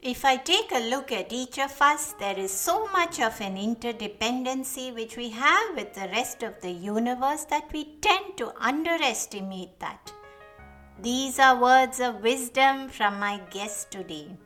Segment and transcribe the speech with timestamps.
[0.00, 3.56] If I take a look at each of us, there is so much of an
[3.56, 9.80] interdependency which we have with the rest of the universe that we tend to underestimate
[9.80, 10.12] that.
[11.02, 14.36] These are words of wisdom from my guest today.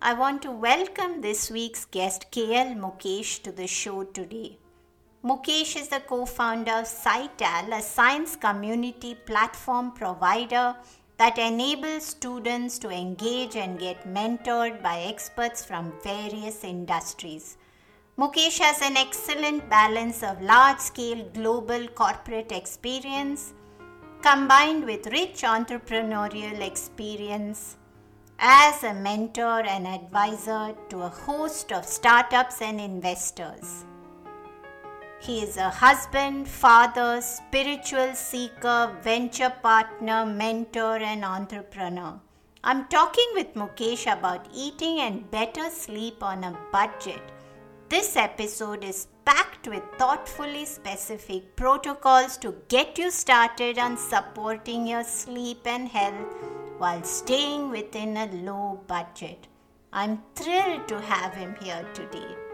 [0.00, 4.58] I want to welcome this week's guest, KL Mukesh, to the show today.
[5.24, 10.76] Mukesh is the co founder of SciTal, a science community platform provider
[11.18, 17.56] that enables students to engage and get mentored by experts from various industries.
[18.16, 23.52] Mukesh has an excellent balance of large scale global corporate experience
[24.22, 27.76] combined with rich entrepreneurial experience
[28.38, 33.84] as a mentor and advisor to a host of startups and investors.
[35.20, 42.20] He is a husband, father, spiritual seeker, venture partner, mentor, and entrepreneur.
[42.62, 47.20] I'm talking with Mukesh about eating and better sleep on a budget.
[47.88, 55.04] This episode is packed with thoughtfully specific protocols to get you started on supporting your
[55.04, 56.34] sleep and health
[56.78, 59.48] while staying within a low budget.
[59.92, 62.47] I'm thrilled to have him here today.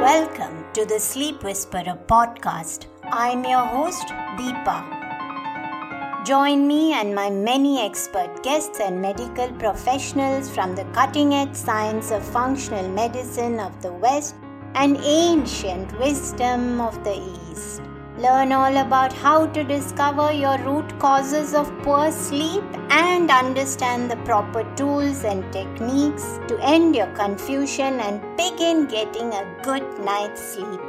[0.00, 2.86] Welcome to the Sleep Whisperer podcast.
[3.02, 4.06] I'm your host,
[4.38, 6.24] Deepa.
[6.24, 12.12] Join me and my many expert guests and medical professionals from the cutting edge science
[12.12, 14.36] of functional medicine of the West
[14.76, 17.16] and ancient wisdom of the
[17.50, 17.82] East
[18.18, 24.16] Learn all about how to discover your root causes of poor sleep and understand the
[24.28, 30.80] proper tools and techniques to end your confusion and begin getting a good night's sleep.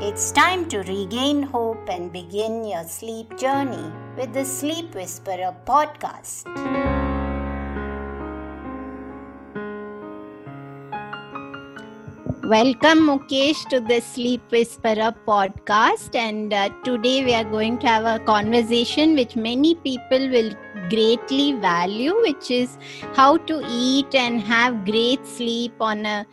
[0.00, 6.91] It's time to regain hope and begin your sleep journey with the Sleep Whisperer podcast.
[12.44, 16.16] Welcome, Mukesh, to the Sleep Whisperer podcast.
[16.16, 20.50] And uh, today we are going to have a conversation which many people will
[20.90, 22.78] greatly value, which is
[23.14, 26.26] how to eat and have great sleep on a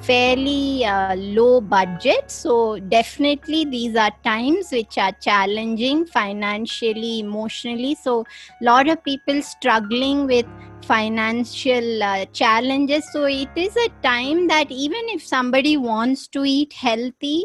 [0.00, 2.30] fairly uh, low budget.
[2.30, 7.96] So, definitely, these are times which are challenging financially, emotionally.
[7.96, 8.20] So,
[8.60, 10.46] a lot of people struggling with
[10.84, 13.10] financial uh, challenges.
[13.12, 17.44] So, it is a time that even if somebody wants to eat healthy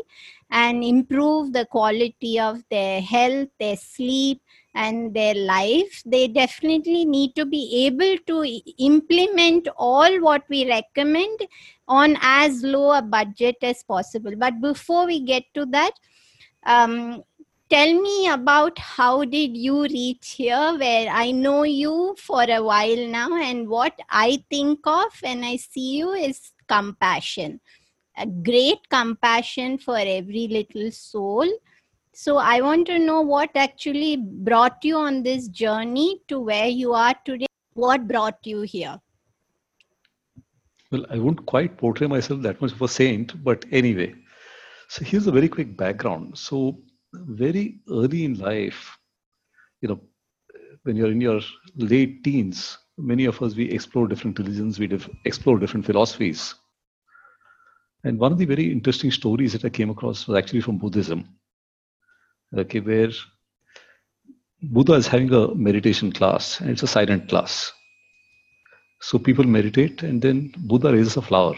[0.50, 4.42] and improve the quality of their health, their sleep,
[4.78, 8.44] and their life, they definitely need to be able to
[8.78, 11.40] implement all what we recommend
[11.88, 14.34] on as low a budget as possible.
[14.38, 15.94] But before we get to that,
[16.64, 17.24] um,
[17.70, 23.08] tell me about how did you reach here where i know you for a while
[23.08, 27.60] now and what i think of when i see you is compassion
[28.18, 31.48] a great compassion for every little soul
[32.20, 36.94] so I want to know what actually brought you on this journey to where you
[36.94, 37.46] are today.
[37.76, 39.00] What brought you here?
[40.90, 44.16] Well, I won't quite portray myself that much of a saint, but anyway.
[44.88, 46.36] So here's a very quick background.
[46.36, 46.80] So
[47.14, 48.98] very early in life,
[49.82, 50.00] you know,
[50.84, 51.42] when you're in your
[51.76, 56.56] late teens, many of us we explore different religions, we dif- explore different philosophies.
[58.04, 61.28] And one of the very interesting stories that I came across was actually from Buddhism
[62.56, 63.10] okay, where
[64.62, 67.72] Buddha is having a meditation class and it's a silent class.
[69.02, 71.56] So people meditate and then Buddha raises a flower.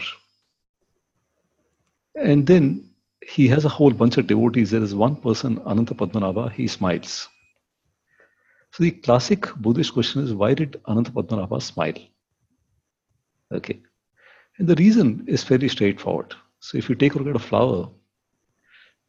[2.14, 2.89] And then
[3.30, 4.70] he has a whole bunch of devotees.
[4.70, 7.28] There is one person, Ananta Padmanabha, he smiles.
[8.72, 11.94] So the classic Buddhist question is why did Ananta Padmanabha smile?
[13.52, 13.80] Okay.
[14.58, 16.34] And the reason is fairly straightforward.
[16.58, 17.88] So if you take a look at a flower,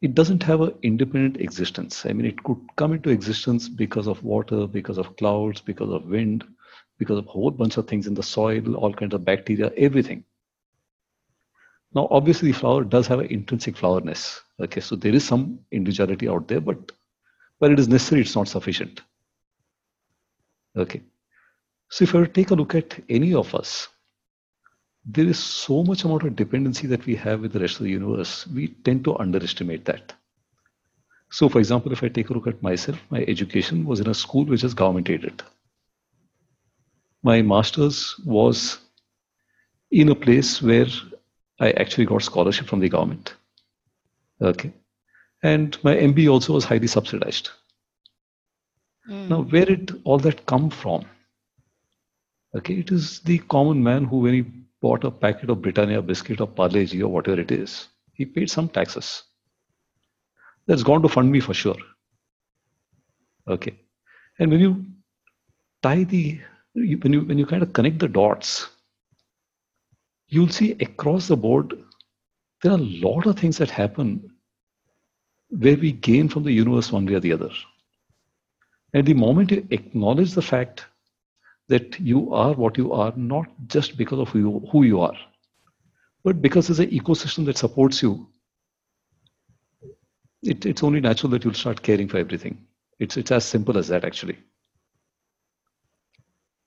[0.00, 2.06] it doesn't have an independent existence.
[2.06, 6.06] I mean, it could come into existence because of water, because of clouds, because of
[6.06, 6.44] wind,
[6.98, 10.24] because of a whole bunch of things in the soil, all kinds of bacteria, everything.
[11.94, 14.40] Now, obviously, the flower does have an intrinsic flowerness.
[14.60, 16.92] Okay, so there is some individuality out there, but
[17.58, 19.02] where it is necessary, it's not sufficient.
[20.76, 21.02] Okay,
[21.90, 23.88] so if I take a look at any of us,
[25.04, 27.90] there is so much amount of dependency that we have with the rest of the
[27.90, 30.14] universe, we tend to underestimate that.
[31.30, 34.14] So, for example, if I take a look at myself, my education was in a
[34.14, 35.42] school which is government aided.
[37.22, 38.78] My master's was
[39.90, 40.86] in a place where
[41.62, 43.34] I actually got scholarship from the government.
[44.40, 44.72] Okay.
[45.44, 47.50] And my MBA also was highly subsidized.
[49.08, 49.28] Mm.
[49.28, 51.04] Now, where did all that come from?
[52.56, 54.44] Okay, it is the common man who, when he
[54.80, 58.68] bought a packet of Britannia biscuit or Parle-G or whatever it is, he paid some
[58.68, 59.22] taxes.
[60.66, 61.76] That's gone to fund me for sure.
[63.48, 63.74] Okay,
[64.38, 64.84] and when you
[65.82, 66.40] tie the
[66.74, 68.68] when you when you kind of connect the dots,
[70.32, 71.72] you'll see across the board
[72.62, 74.10] there are a lot of things that happen
[75.50, 77.50] where we gain from the universe one way or the other.
[78.94, 80.86] And the moment you acknowledge the fact
[81.68, 85.16] that you are what you are, not just because of who you, who you are,
[86.24, 88.26] but because there's an ecosystem that supports you,
[90.42, 92.66] it, it's only natural that you'll start caring for everything.
[92.98, 94.38] It's, it's as simple as that, actually.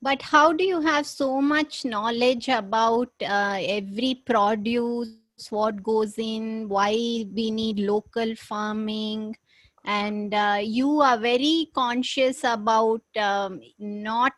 [0.06, 5.10] But how do you have so much knowledge about uh, every produce
[5.50, 6.92] what goes in, why
[7.34, 9.36] we need local farming,
[9.84, 14.34] and uh, you are very conscious about um, not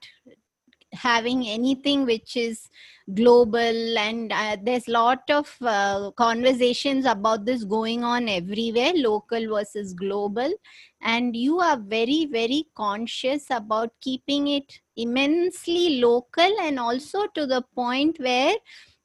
[0.97, 2.69] having anything which is
[3.13, 9.93] global and uh, there's lot of uh, conversations about this going on everywhere local versus
[9.93, 10.51] global.
[11.01, 17.61] And you are very very conscious about keeping it immensely local and also to the
[17.75, 18.55] point where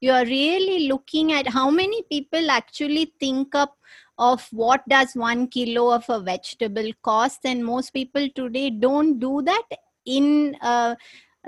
[0.01, 3.77] you are really looking at how many people actually think up
[4.19, 7.41] of what does one kilo of a vegetable cost.
[7.45, 9.63] And most people today don't do that
[10.05, 10.97] in a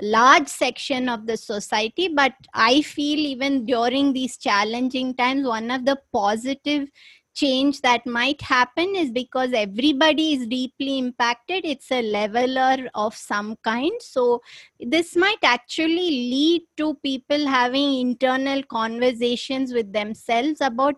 [0.01, 5.85] large section of the society but i feel even during these challenging times one of
[5.85, 6.89] the positive
[7.35, 13.57] change that might happen is because everybody is deeply impacted it's a leveler of some
[13.63, 13.91] kind.
[13.99, 14.41] So
[14.79, 20.95] this might actually lead to people having internal conversations with themselves about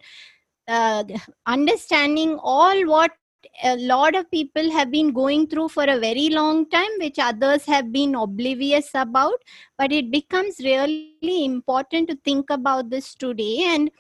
[0.68, 1.04] uh,
[1.48, 3.12] understanding all what
[3.64, 7.66] a lot of people have been going through for a very long time which others
[7.66, 9.40] have been oblivious about
[9.78, 13.64] but it becomes really important to think about this today.
[13.66, 13.92] And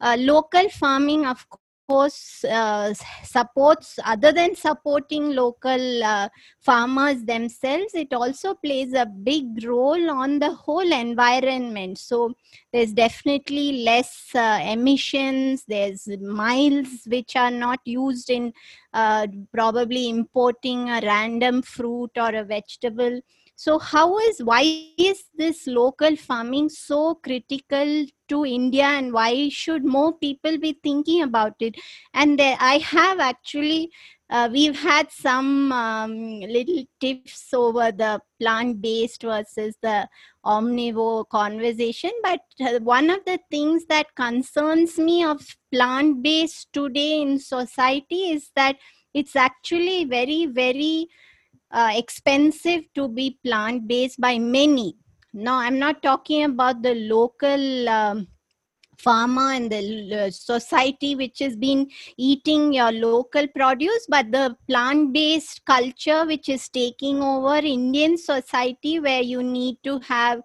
[0.00, 1.46] uh, local farming of
[1.88, 2.92] course uh,
[3.24, 6.28] supports other than supporting local uh,
[6.60, 11.98] farmers themselves it also plays a big role on the whole environment.
[11.98, 12.34] So
[12.72, 18.52] there's definitely less uh, emissions there's miles which are not used in
[18.92, 23.20] uh, probably importing a random fruit or a vegetable
[23.56, 24.62] so how is why
[24.98, 31.22] is this local farming so critical to india and why should more people be thinking
[31.22, 31.76] about it?
[32.14, 33.90] And there, i have actually
[34.30, 40.08] uh, we've had some um, little tips over the plant based versus the
[40.44, 47.20] omnivore conversation but uh, one of the things that concerns me of plant based today
[47.20, 48.76] in society is that
[49.12, 51.08] it's actually very very
[51.72, 54.96] uh, expensive to be plant based by many.
[55.32, 58.28] Now, I'm not talking about the local um,
[58.98, 65.12] farmer and the uh, society which has been eating your local produce, but the plant
[65.12, 70.42] based culture which is taking over Indian society where you need to have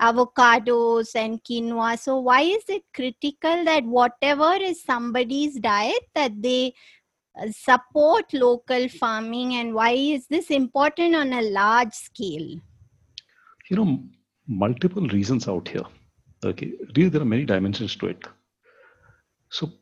[0.00, 1.98] avocados and quinoa.
[1.98, 6.74] So, why is it critical that whatever is somebody's diet, that they
[7.36, 12.60] Uh, support local farming and why is this important on a large scale?
[13.68, 14.04] You know
[14.46, 15.84] multiple reasons out here.
[16.44, 18.24] Okay really there are many dimensions to it.
[19.48, 19.72] So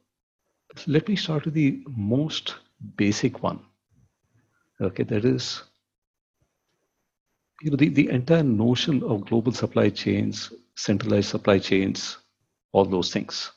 [0.86, 2.54] let me start with the most
[2.96, 3.60] basic one.
[4.80, 5.62] Okay that is
[7.60, 12.16] you know the, the entire notion of global supply chains centralized supply chains
[12.72, 13.52] all those things.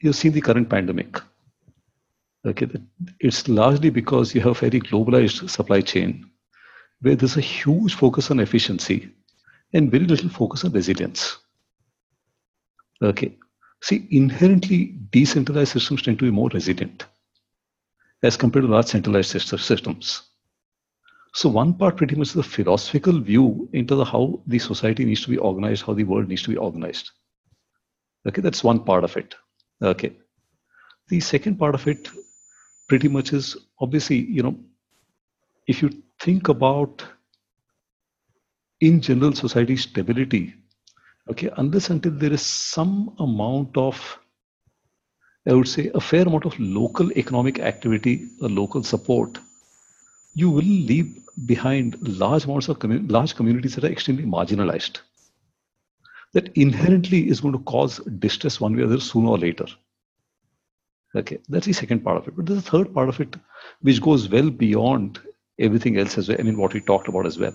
[0.00, 1.20] You've seen the current pandemic
[2.46, 2.66] Okay,
[3.18, 6.30] it's largely because you have a very globalized supply chain
[7.02, 9.10] where there's a huge focus on efficiency
[9.74, 11.36] and very little focus on resilience.
[13.02, 13.36] Okay,
[13.82, 17.04] see, inherently decentralized systems tend to be more resilient
[18.22, 20.22] as compared to large centralized systems.
[21.34, 25.22] So one part pretty much is the philosophical view into the how the society needs
[25.22, 27.10] to be organized, how the world needs to be organized.
[28.26, 29.34] Okay, that's one part of it.
[29.82, 30.16] Okay.
[31.08, 32.08] The second part of it
[32.90, 34.56] pretty much is obviously, you know,
[35.68, 37.04] if you think about
[38.80, 40.54] in general society stability,
[41.30, 44.18] okay, unless until there is some amount of,
[45.48, 49.38] I would say, a fair amount of local economic activity, a local support,
[50.34, 51.16] you will leave
[51.46, 54.98] behind large amounts of large communities that are extremely marginalized.
[56.32, 59.66] That inherently is going to cause distress one way or other sooner or later.
[61.14, 62.36] Okay, that's the second part of it.
[62.36, 63.34] But there's a third part of it
[63.82, 65.20] which goes well beyond
[65.58, 66.38] everything else as well.
[66.40, 67.54] I mean, what we talked about as well.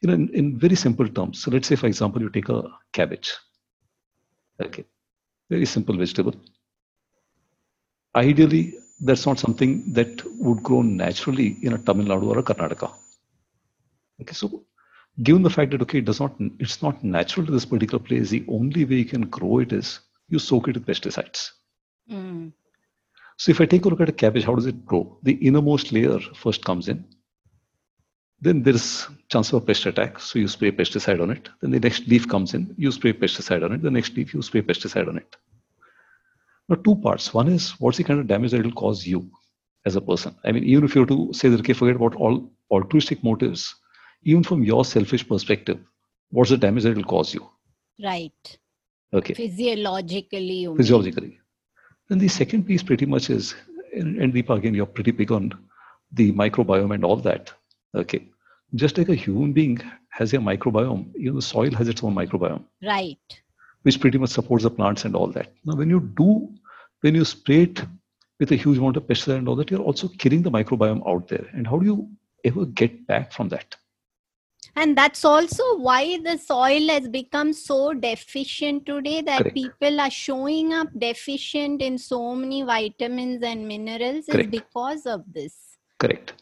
[0.00, 1.42] you know, in, in very simple terms.
[1.42, 2.62] So let's say, for example, you take a
[2.92, 3.32] cabbage.
[4.60, 4.84] Okay,
[5.50, 6.34] very simple vegetable.
[8.14, 12.92] Ideally, that's not something that would grow naturally in a Tamil Nadu or a Karnataka.
[14.20, 14.64] Okay, so
[15.22, 18.30] given the fact that okay, it does not, it's not natural to this particular place.
[18.30, 21.50] The only way you can grow it is you soak it with pesticides.
[22.10, 22.52] Mm.
[23.36, 25.18] So if I take a look at a cabbage, how does it grow?
[25.22, 27.04] The innermost layer first comes in.
[28.40, 31.48] Then there's chance of a pest attack, so you spray pesticide on it.
[31.60, 33.82] Then the next leaf comes in, you spray pesticide on it.
[33.82, 35.36] The next leaf, you spray pesticide on it.
[36.68, 37.32] Now, two parts.
[37.34, 39.30] One is what's the kind of damage that it will cause you
[39.84, 40.34] as a person.
[40.44, 43.74] I mean, even if you were to say that, okay, forget about all altruistic motives,
[44.22, 45.78] even from your selfish perspective,
[46.30, 47.46] what's the damage that it will cause you?
[48.02, 48.58] Right.
[49.12, 49.34] Okay.
[49.34, 50.68] Physiologically.
[50.76, 51.38] Physiologically.
[52.10, 53.54] And the second piece pretty much is,
[53.94, 55.52] and, and Deepa, again, you're pretty big on
[56.12, 57.52] the microbiome and all that.
[57.94, 58.26] Okay.
[58.74, 59.80] Just like a human being
[60.10, 62.64] has a microbiome, you know, the soil has its own microbiome.
[62.82, 63.18] Right.
[63.82, 65.52] Which pretty much supports the plants and all that.
[65.64, 66.52] Now, when you do,
[67.00, 67.82] when you spray it
[68.40, 71.28] with a huge amount of pesticide and all that, you're also killing the microbiome out
[71.28, 71.46] there.
[71.52, 72.08] And how do you
[72.44, 73.76] ever get back from that?
[74.76, 79.54] And that's also why the soil has become so deficient today that Correct.
[79.54, 84.54] people are showing up deficient in so many vitamins and minerals Correct.
[84.54, 86.34] is because of this Correct.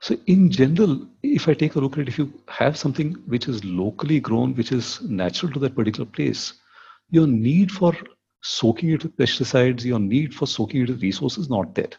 [0.00, 3.48] So, in general, if I take a look at it, if you have something which
[3.48, 6.54] is locally grown, which is natural to that particular place,
[7.10, 7.92] your need for
[8.42, 11.90] soaking it with pesticides, your need for soaking it with resources not there.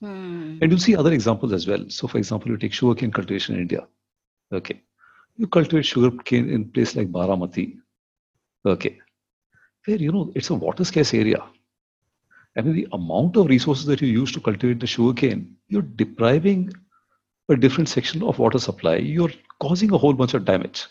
[0.00, 0.58] Hmm.
[0.60, 1.88] And you'll see other examples as well.
[1.88, 3.86] So, for example, you take sugarcane cultivation in India.
[4.52, 4.82] Okay.
[5.38, 7.76] You cultivate sugarcane in place like Baramati,
[8.64, 8.98] okay,
[9.84, 11.42] where you know it's a water scarce area.
[12.56, 16.72] I mean, the amount of resources that you use to cultivate the sugarcane, you're depriving
[17.50, 18.96] a different section of water supply.
[18.96, 20.86] You're causing a whole bunch of damage.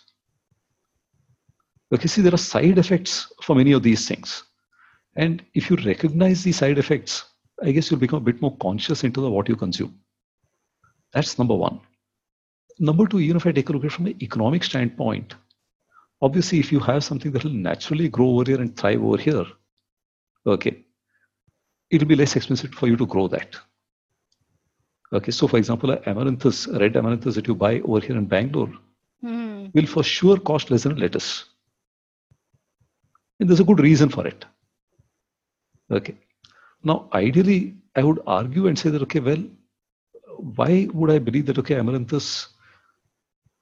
[1.91, 4.43] Okay, see, there are side effects for many of these things.
[5.15, 7.25] And if you recognize these side effects,
[7.63, 9.97] I guess you'll become a bit more conscious into the what you consume.
[11.13, 11.79] That's number one
[12.79, 15.35] number two, even if I take a look at it from an economic standpoint,
[16.21, 19.45] obviously, if you have something that will naturally grow over here and thrive over here,
[20.45, 20.85] okay,
[21.89, 23.55] it'll be less expensive for you to grow that.
[25.13, 28.73] Okay, so for example, amaranthus, red amaranthus that you buy over here in Bangalore
[29.23, 29.73] mm.
[29.73, 31.45] will for sure cost less than a lettuce.
[33.39, 34.45] And there's a good reason for it.
[35.91, 36.15] Okay.
[36.83, 39.43] Now, ideally, I would argue and say that, okay, well,
[40.37, 42.47] why would I believe that, okay, amaranthus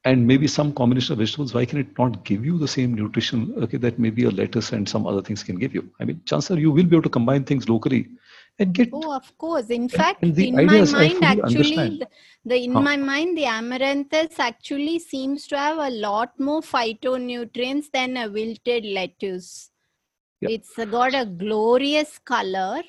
[0.06, 3.54] and maybe some combination of vegetables why can it not give you the same nutrition
[3.58, 5.90] okay that maybe a lettuce and some other things can give you?
[6.00, 8.10] I mean chances you will be able to combine things locally
[8.60, 9.70] and get oh of course.
[9.70, 12.08] In fact in my mind actually the,
[12.46, 12.82] the, in huh.
[12.82, 18.86] my mind the amaranthus actually seems to have a lot more phytonutrients than a wilted
[18.86, 19.72] lettuce.
[20.42, 22.84] It's got a glorious color.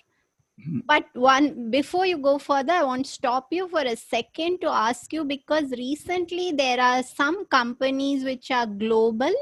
[0.87, 4.69] But one before you go further, I want to stop you for a second to
[4.69, 9.33] ask you because recently there are some companies which are global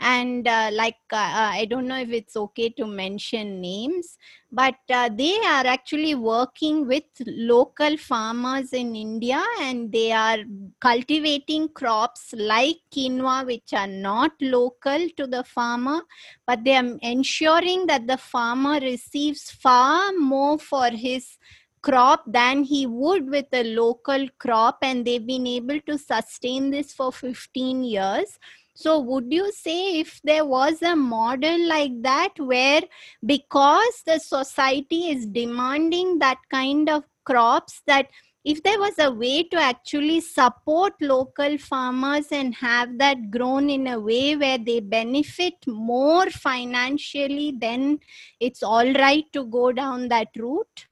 [0.00, 4.18] and uh, like uh, uh, i don't know if it's okay to mention names
[4.50, 10.38] but uh, they are actually working with local farmers in india and they are
[10.80, 16.00] cultivating crops like quinoa which are not local to the farmer
[16.46, 21.38] but they are ensuring that the farmer receives far more for his
[21.82, 26.92] crop than he would with a local crop and they've been able to sustain this
[26.92, 28.38] for 15 years
[28.76, 32.82] so, would you say if there was a model like that where
[33.24, 38.08] because the society is demanding that kind of crops, that
[38.44, 43.86] if there was a way to actually support local farmers and have that grown in
[43.86, 48.00] a way where they benefit more financially, then
[48.40, 50.86] it's all right to go down that route?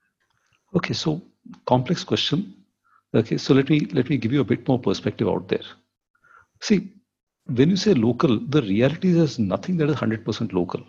[0.77, 1.21] Okay, so
[1.67, 2.55] complex question.
[3.13, 5.65] Okay, so let me let me give you a bit more perspective out there.
[6.61, 6.93] See,
[7.47, 10.83] when you say local, the reality is there's nothing that is 100% local.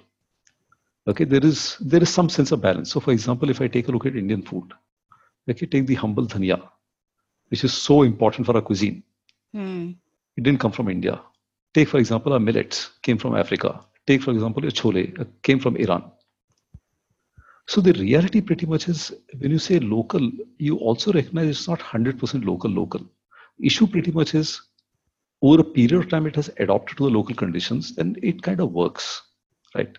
[1.08, 2.92] Okay, there is there is some sense of balance.
[2.92, 4.72] So, for example, if I take a look at Indian food,
[5.50, 6.62] okay, take the humble dhania,
[7.50, 9.04] which is so important for our cuisine.
[9.54, 9.96] Mm.
[10.38, 11.22] It didn't come from India.
[11.74, 13.82] Take, for example, our millets came from Africa.
[14.08, 16.10] Take, for example, your chole uh, came from Iran.
[17.68, 21.80] So the reality pretty much is when you say local, you also recognize it's not
[21.80, 23.02] 100% local local.
[23.60, 24.62] Issue pretty much is
[25.44, 28.60] over a period of time it has adopted to the local conditions, then it kind
[28.60, 29.22] of works,
[29.76, 29.98] right?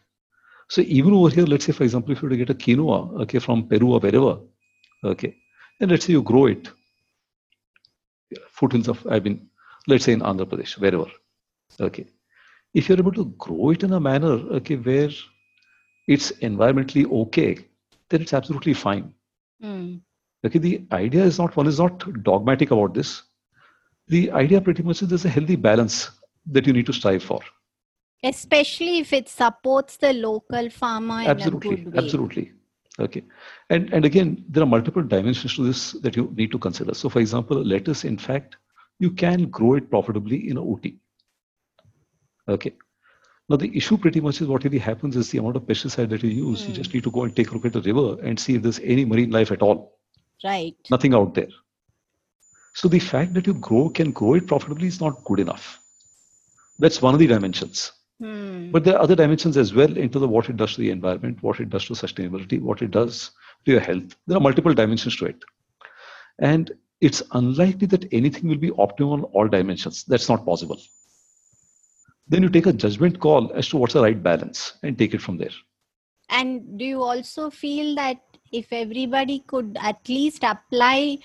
[0.70, 3.20] So even over here, let's say for example, if you were to get a quinoa,
[3.22, 4.38] okay, from Peru or wherever,
[5.04, 5.36] okay,
[5.80, 6.70] and let's say you grow it,
[8.48, 9.46] foothills of, I mean,
[9.86, 11.06] let's say in Andhra Pradesh, wherever,
[11.80, 12.06] Okay.
[12.72, 15.10] If you're able to grow it in a manner okay, where
[16.08, 17.58] it's environmentally okay,
[18.08, 19.12] then it's absolutely fine.
[19.62, 20.00] Mm.
[20.44, 23.22] Okay, the idea is not one is not dogmatic about this.
[24.08, 26.10] The idea pretty much is there's a healthy balance
[26.46, 27.40] that you need to strive for.
[28.22, 32.04] Especially if it supports the local farmer absolutely, in a good way.
[32.04, 32.52] Absolutely.
[32.98, 33.22] Okay.
[33.70, 36.94] And and again, there are multiple dimensions to this that you need to consider.
[36.94, 38.56] So for example, lettuce, in fact,
[38.98, 40.96] you can grow it profitably in a Ooty.
[42.48, 42.76] Okay.
[43.48, 46.22] Now the issue pretty much is what really happens is the amount of pesticide that
[46.22, 46.62] you use.
[46.62, 46.68] Mm.
[46.68, 48.62] You just need to go and take a look at the river and see if
[48.62, 49.98] there's any marine life at all.
[50.42, 50.76] Right.
[50.90, 51.48] Nothing out there.
[52.74, 55.80] So the fact that you grow can grow it profitably is not good enough.
[56.78, 57.92] That's one of the dimensions.
[58.20, 58.70] Hmm.
[58.72, 61.42] But there are other dimensions as well into the what it does to the environment,
[61.42, 63.30] what it does to sustainability, what it does
[63.64, 64.16] to your health.
[64.26, 65.36] There are multiple dimensions to it.
[66.40, 70.04] And it's unlikely that anything will be optimal on all dimensions.
[70.04, 70.80] That's not possible.
[72.26, 75.20] Then you take a judgment call as to what's the right balance and take it
[75.20, 75.50] from there.
[76.30, 78.18] And do you also feel that
[78.50, 81.18] if everybody could at least apply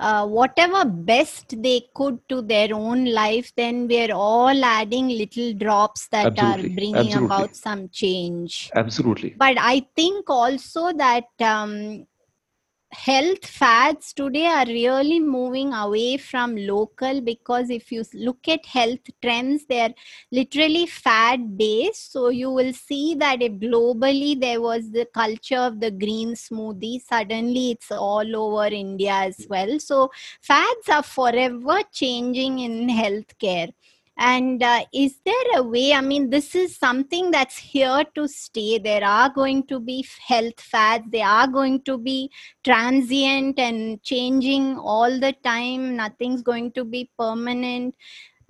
[0.00, 6.08] uh, whatever best they could to their own life, then we're all adding little drops
[6.08, 6.70] that Absolutely.
[6.70, 7.26] are bringing Absolutely.
[7.26, 8.70] about some change.
[8.74, 9.34] Absolutely.
[9.36, 12.06] But I think also that um,
[12.92, 19.06] health fads today are really moving away from local because if you look at health
[19.22, 19.94] trends they're
[20.32, 22.12] literally fad based.
[22.12, 27.00] So you will see that if globally there was the culture of the green smoothie.
[27.00, 29.78] Suddenly it's all over india as well.
[29.78, 33.72] So fads are forever changing in healthcare
[34.20, 38.78] and uh, is there a way i mean this is something that's here to stay.
[38.78, 41.04] There are going to be health fads.
[41.10, 42.30] They are going to be
[42.64, 45.96] transient and changing all the time.
[45.96, 47.94] Nothing's going to be permanent.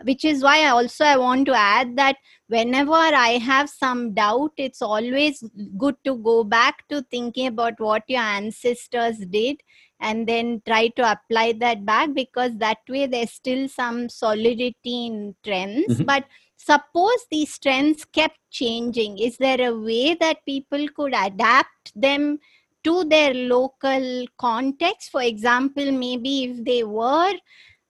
[0.02, 2.16] Which is why I also i want to add that
[2.48, 5.44] whenever i have some doubt it's always
[5.76, 9.58] good to go back to thinking about what your ancestors did
[10.00, 15.34] and then try to apply that back because that way there's still some solidity in
[15.44, 15.94] trends.
[15.94, 16.04] Mm-hmm.
[16.04, 16.24] but
[16.56, 22.38] suppose these trends kept changing is there a way that people could adapt them
[22.82, 25.10] to their local context?
[25.10, 27.34] For example maybe if they were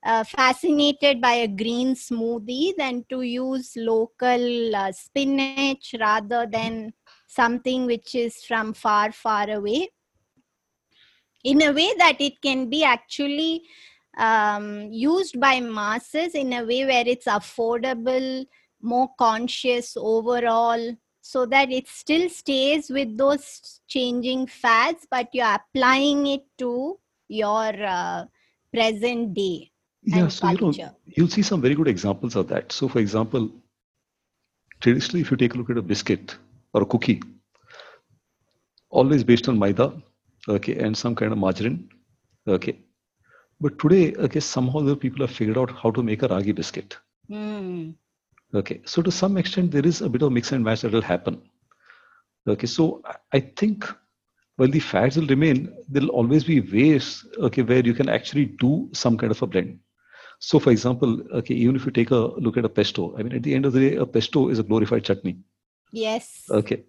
[0.05, 6.93] uh, fascinated by a green smoothie than to use local uh, spinach rather than
[7.27, 9.89] something which is from far far away
[11.45, 13.63] in a way that it can be actually
[14.19, 18.47] um, used by masses in a way where it's affordable,
[18.83, 26.27] more conscious overall, so that it still stays with those changing fads, but you're applying
[26.27, 26.99] it to
[27.29, 28.25] your uh,
[28.73, 29.71] present day.
[30.03, 30.65] Yeah, so culture.
[30.73, 32.73] you know, you'll see some very good examples of that.
[32.73, 33.51] So, for example,
[34.81, 36.37] traditionally, if you take a look at a biscuit
[36.73, 37.23] or a cookie,
[38.89, 39.93] always based on maida,
[40.49, 41.89] okay, and some kind of margarine,
[42.47, 42.79] okay.
[43.61, 46.97] But today, okay, somehow the people have figured out how to make a ragi biscuit.
[47.31, 47.95] Mm.
[48.55, 51.03] Okay, so to some extent, there is a bit of mix and match that will
[51.03, 51.43] happen.
[52.49, 53.85] Okay, so I think
[54.57, 58.89] while the fads will remain, there'll always be ways, okay, where you can actually do
[58.93, 59.79] some kind of a blend.
[60.39, 63.35] So, for example, okay, even if you take a look at a pesto, I mean,
[63.35, 65.39] at the end of the day, a pesto is a glorified chutney.
[65.93, 66.45] Yes.
[66.51, 66.85] Okay.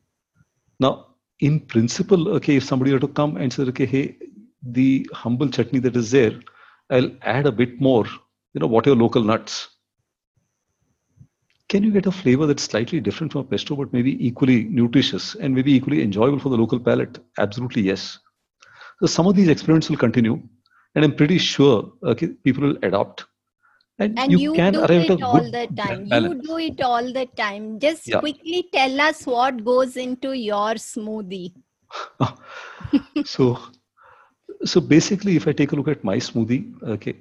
[0.79, 1.11] Now,
[1.41, 4.17] in principle, okay, if somebody were to come and say, okay, hey,
[4.63, 6.39] the humble chutney that is there,
[6.91, 8.06] I'll add a bit more,
[8.54, 9.69] you know, what your local nuts.
[11.67, 15.36] Can you get a flavor that's slightly different from a pesto, but maybe equally nutritious
[15.36, 17.17] and maybe equally enjoyable for the local palate?
[17.39, 18.19] Absolutely, yes.
[18.99, 20.41] So some of these experiments will continue,
[20.93, 23.25] and I'm pretty sure okay, people will adopt
[24.01, 26.05] and, and you, you can do it all the time.
[26.07, 26.43] balance.
[26.43, 27.79] you do it all the time.
[27.79, 28.19] Just yeah.
[28.19, 31.53] quickly tell us what goes into your smoothie.
[33.25, 33.57] So
[34.63, 36.59] so basically if i take a look at my smoothie
[36.95, 37.15] okay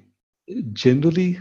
[0.73, 1.39] generally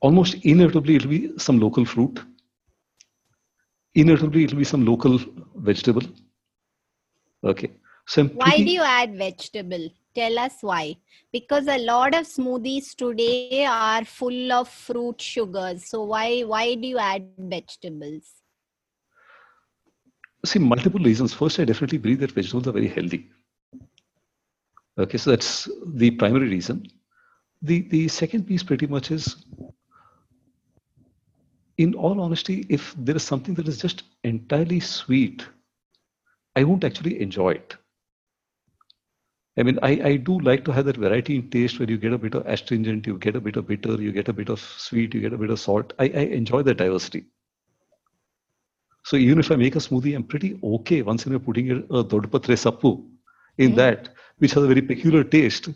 [0.00, 2.20] almost inevitably it'll be some local fruit.
[3.94, 5.18] Inevitably it'll be some local
[5.56, 6.02] vegetable.
[7.44, 7.70] Okay.
[8.06, 10.96] So why do you add vegetable tell us why?
[11.32, 15.88] Because a lot of smoothies today are full of fruit sugars.
[15.88, 18.28] So why why do you add vegetables?
[20.44, 21.34] See multiple reasons.
[21.34, 23.28] First i definitely believe that vegetables are very healthy.
[24.98, 26.86] Okay so that's the primary reason.
[27.62, 29.36] The the second piece pretty much is
[31.78, 35.46] in all honesty if there is something that is just entirely sweet
[36.56, 37.76] i won't actually enjoy it
[39.58, 42.12] I mean, I, I do like to have that variety in taste where you get
[42.12, 44.60] a bit of astringent, you get a bit of bitter, you get a bit of
[44.60, 45.92] sweet, you get a bit of salt.
[45.98, 47.24] I, I enjoy the diversity.
[49.04, 51.76] So even if I make a smoothie, I'm pretty okay once in a putting a,
[51.76, 53.04] a Doddapatre Soppu
[53.56, 53.76] in mm.
[53.76, 55.70] that, which has a very peculiar taste.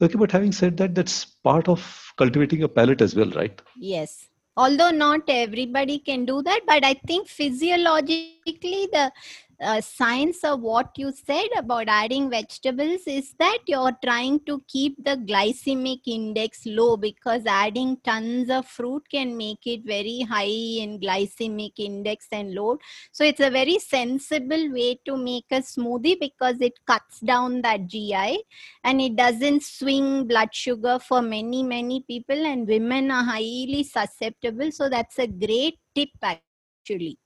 [0.00, 3.60] Okay, but having said that, that's part of cultivating a palate as well, right?
[3.76, 4.28] Yes.
[4.56, 9.12] Although not everybody can do that, but I think physiologically the
[9.60, 15.02] uh, science of what you said about adding vegetables is that you're trying to keep
[15.04, 21.00] the glycemic index low because adding tons of fruit can make it very high in
[21.00, 22.78] glycemic index and load.
[23.12, 27.86] So it's a very sensible way to make a smoothie because it cuts down that
[27.86, 28.42] gi
[28.84, 34.70] and it doesn't swing blood sugar for many many people and women are highly susceptible.
[34.70, 37.18] So that's a great tip actually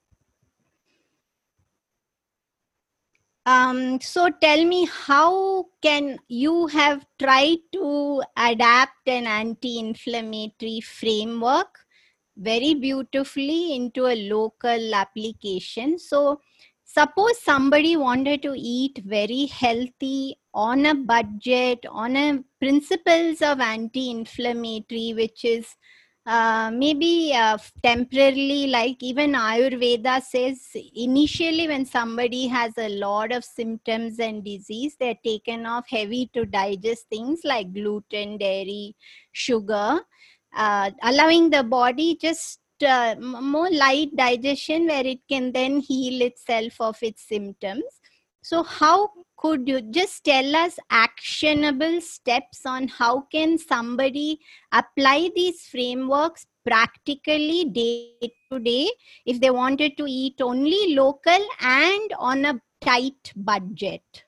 [3.51, 11.79] um, so tell me how can you have tried to adapt an anti-inflammatory framework
[12.37, 15.99] very beautifully into a local application?
[15.99, 16.41] So
[16.85, 25.13] suppose somebody wanted to eat very healthy on a budget on a principles of anti-inflammatory
[25.15, 25.77] which is
[26.27, 30.61] uh, maybe uh, temporarily like even ayurveda says
[30.95, 36.45] initially when somebody has a lot of symptoms and disease they're taken off heavy to
[36.45, 38.95] digest things like gluten dairy
[39.33, 40.01] sugar
[40.57, 46.81] uh, allowing the body just uh, more light digestion where it can then heal itself
[46.81, 47.85] of its symptoms.
[48.43, 54.39] So how could you just tell us actionable steps on how can somebody
[54.71, 58.91] apply these frameworks practically day to day
[59.25, 64.25] if they wanted to eat only local and on a tight budget?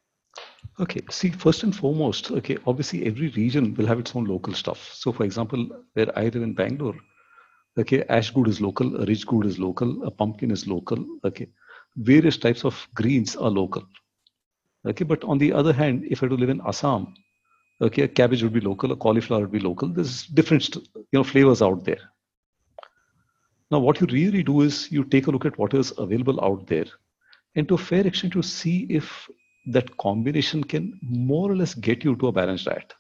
[0.81, 4.91] Okay see first and foremost okay obviously every region will have its own local stuff.
[4.95, 6.97] So for example where i live in bangalore
[7.79, 11.49] okay ash gourd is local a ridge gourd is local a pumpkin is local okay.
[11.97, 13.83] Various types of greens are local
[14.87, 17.15] Okay, but on the other hand, if I to live in Assam,
[17.81, 19.89] okay, a cabbage would be local, a cauliflower would be local.
[19.89, 22.01] There's different, you know, flavors out there.
[23.71, 26.67] Now, what you really do is you take a look at what is available out
[26.67, 26.87] there,
[27.55, 29.29] and to a fair extent, to see if
[29.67, 32.93] that combination can more or less get you to a balanced diet.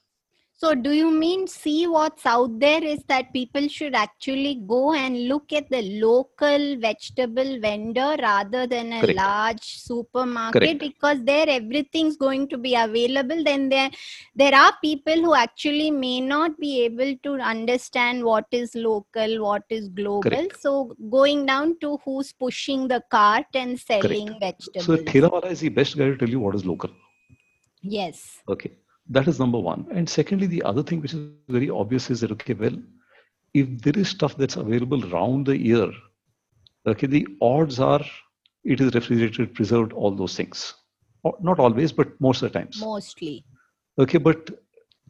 [0.62, 5.26] So, do you mean see what's out there is that people should actually go and
[5.26, 9.18] look at the local vegetable vendor rather than a Correct.
[9.18, 10.78] large supermarket Correct.
[10.78, 13.42] because there everything's going to be available.
[13.42, 13.90] Then there,
[14.36, 19.64] there are people who actually may not be able to understand what is local, what
[19.68, 20.30] is global.
[20.30, 20.60] Correct.
[20.60, 24.84] So, going down to who's pushing the cart and selling vegetables.
[24.84, 26.90] So, Thelawala is the best guy to tell you what is local.
[27.82, 28.38] Yes.
[28.48, 28.76] Okay
[29.08, 29.86] that is number one.
[29.92, 32.76] And secondly, the other thing which is very obvious is that, okay, well,
[33.54, 35.90] if there is stuff that's available round the year,
[36.86, 38.04] okay, the odds are
[38.64, 40.74] it is refrigerated, preserved, all those things.
[41.40, 42.80] Not always, but most of the times.
[42.80, 43.44] Mostly.
[43.98, 44.50] Okay, but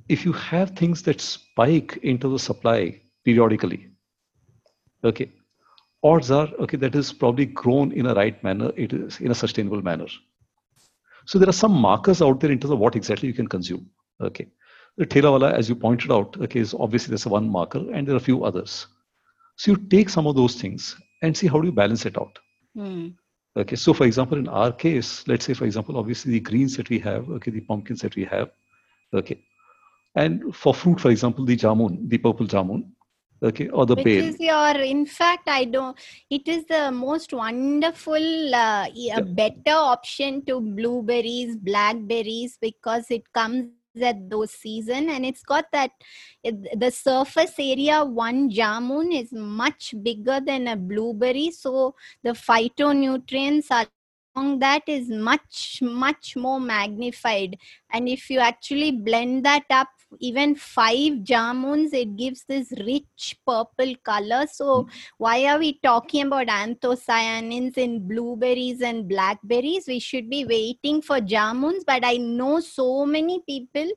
[0.08, 3.90] if you have things that spike into the supply periodically,
[5.04, 5.30] okay,
[6.02, 9.34] odds are, okay, that is probably grown in a right manner, it is in a
[9.34, 10.06] sustainable manner.
[11.26, 13.88] So there are some markers out there in terms of what exactly you can consume.
[14.20, 14.46] Okay.
[14.98, 18.18] The Thelawala, as you pointed out, okay, is obviously there's one marker and there are
[18.18, 18.86] a few others.
[19.56, 22.38] So you take some of those things and see how do you balance it out.
[22.76, 23.14] Mm.
[23.56, 23.76] Okay.
[23.76, 26.98] So for example, in our case, let's say for example, obviously the greens that we
[27.00, 28.50] have, okay, the pumpkins that we have,
[29.14, 29.42] okay.
[30.14, 32.90] And for fruit, for example, the jamun, the purple jamun,
[33.42, 35.98] okay or the which is your in fact i don't
[36.30, 39.20] it is the most wonderful uh, yeah.
[39.20, 43.68] better option to blueberries blackberries because it comes
[44.00, 45.90] at those season and it's got that
[46.42, 53.66] it, the surface area one jamun is much bigger than a blueberry so the phytonutrients
[53.70, 53.86] are
[54.58, 57.54] that is much much more magnified
[57.92, 59.88] and if you actually blend that up
[60.20, 64.90] even five jamuns it gives this rich purple color so hmm.
[65.18, 71.18] why are we talking about anthocyanins in blueberries and blackberries we should be waiting for
[71.18, 73.88] jamuns but i know so many people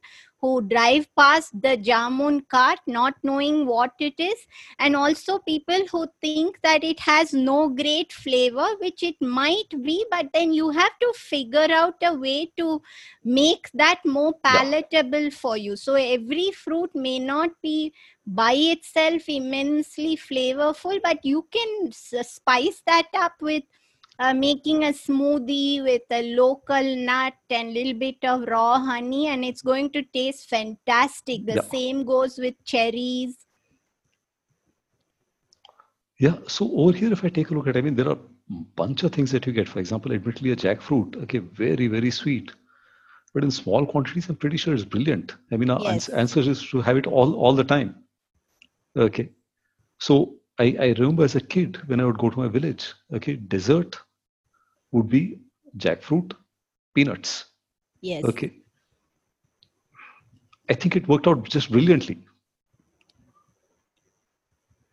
[0.41, 4.45] who drive past the jamun cart not knowing what it is
[4.79, 10.05] and also people who think that it has no great flavor which it might be
[10.11, 12.81] but then you have to figure out a way to
[13.23, 15.29] make that more palatable yeah.
[15.29, 17.93] for you so every fruit may not be
[18.25, 23.63] by itself immensely flavorful but you can spice that up with
[24.19, 29.43] uh, making a smoothie with a local nut and little bit of raw honey and
[29.43, 31.61] it's going to taste fantastic the Yeah.
[31.61, 33.35] same goes with cherries
[36.19, 36.37] Yeah.
[36.47, 38.17] So over here, if I take a look at, I mean, there are
[38.75, 39.67] bunch of things that you get.
[39.67, 42.51] For example, admittedly, a jackfruit, okay, very, very sweet.
[43.33, 45.35] But in small quantities, I'm pretty sure it's brilliant.
[45.51, 46.07] I mean, our Yes.
[46.09, 47.95] answer is to have it all, all the time.
[48.95, 49.29] Okay.
[49.99, 53.35] So I, I remember as a kid when I would go to my village, okay,
[53.35, 53.97] dessert
[54.95, 55.39] would be
[55.77, 56.33] jackfruit,
[56.93, 57.45] peanuts.
[58.01, 58.51] yes Okay.
[60.69, 62.17] I think it worked out just brilliantly.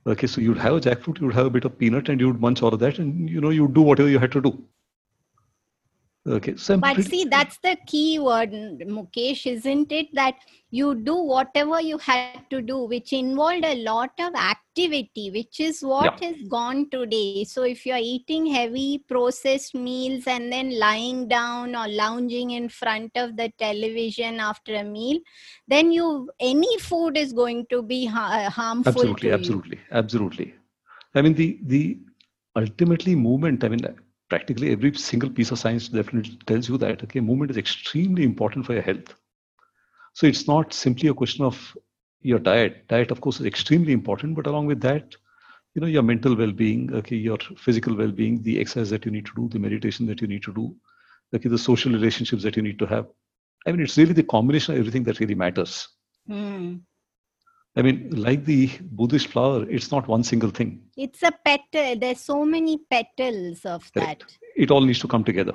[0.06, 2.62] Okay, so you'd have a jackfruit, you'd have a bit of peanut, and you'd munch
[2.62, 4.52] all of that, and you know, you'd do whatever you had to do.
[6.24, 10.06] Okay, so I'm But pretty- see, that's the key word, Mukesh, isn't it?
[10.14, 10.36] That
[10.70, 15.82] you do whatever you had to do, which involved a lot of activity, which is
[15.82, 17.42] what has gone today.
[17.42, 23.10] So if you're eating heavy processed meals and then lying down or lounging in front
[23.16, 25.18] of the television after a meal,
[25.66, 29.34] then you any food is going to be ha- uh, harmful absolutely, to you.
[29.34, 30.54] absolutely, absolutely.
[31.16, 31.98] I mean, the the
[32.54, 33.64] ultimately movement.
[33.64, 33.80] I mean,
[34.32, 38.64] practically every single piece of science definitely tells you that okay, movement is extremely important
[38.64, 39.14] for your health.
[40.14, 41.76] So it's not simply a question of
[42.22, 42.88] your diet.
[42.88, 45.14] Diet, of course, is extremely important, but along with that,
[45.74, 49.32] you know, your mental well-being, okay, your physical well-being, the exercise that you need to
[49.36, 50.74] do, the meditation that you need to do,
[51.34, 53.06] okay, the social relationships that you need to have.
[53.66, 55.88] I mean, it's really the combination of everything that really matters.
[56.26, 56.76] Hmm.
[57.74, 60.82] I mean, like the Buddhist flower, it's not one single thing.
[60.96, 61.98] It's a petal.
[61.98, 64.22] There's so many petals of that.
[64.56, 65.54] It all needs to come together.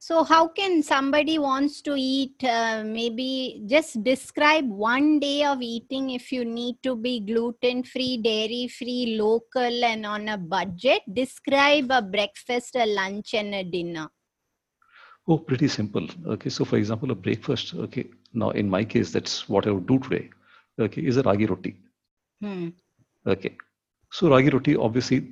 [0.00, 2.44] So, how can somebody wants to eat?
[2.44, 8.18] Uh, maybe just describe one day of eating if you need to be gluten free,
[8.18, 11.02] dairy free, local, and on a budget.
[11.12, 14.08] Describe a breakfast, a lunch, and a dinner.
[15.26, 16.06] Oh, pretty simple.
[16.26, 17.74] Okay, so for example, a breakfast.
[17.74, 20.30] Okay, now in my case, that's what I would do today.
[20.78, 21.76] Okay, is a ragi roti.
[22.40, 22.68] Hmm.
[23.26, 23.56] Okay,
[24.12, 25.28] so ragi roti, obviously,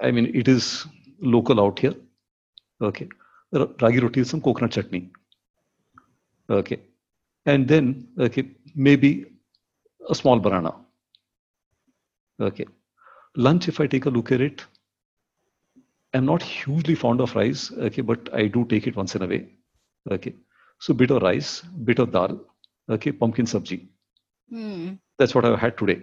[0.00, 0.86] I mean, it is
[1.20, 1.94] local out here.
[2.82, 3.08] Okay,
[3.52, 5.10] ragi roti is some coconut chutney.
[6.48, 6.80] Okay,
[7.46, 9.26] and then okay, maybe
[10.08, 10.74] a small banana.
[12.40, 12.66] Okay,
[13.36, 13.68] lunch.
[13.68, 14.64] If I take a look at it,
[16.12, 17.70] I'm not hugely fond of rice.
[17.72, 19.48] Okay, but I do take it once in a way.
[20.10, 20.34] Okay,
[20.80, 22.40] so bit of rice, bit of dal.
[22.88, 23.86] Okay, pumpkin sabji.
[24.50, 24.94] Hmm.
[25.18, 26.02] That's what I've had today.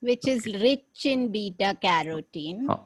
[0.00, 2.66] Which is rich in beta carotene.
[2.66, 2.78] Huh.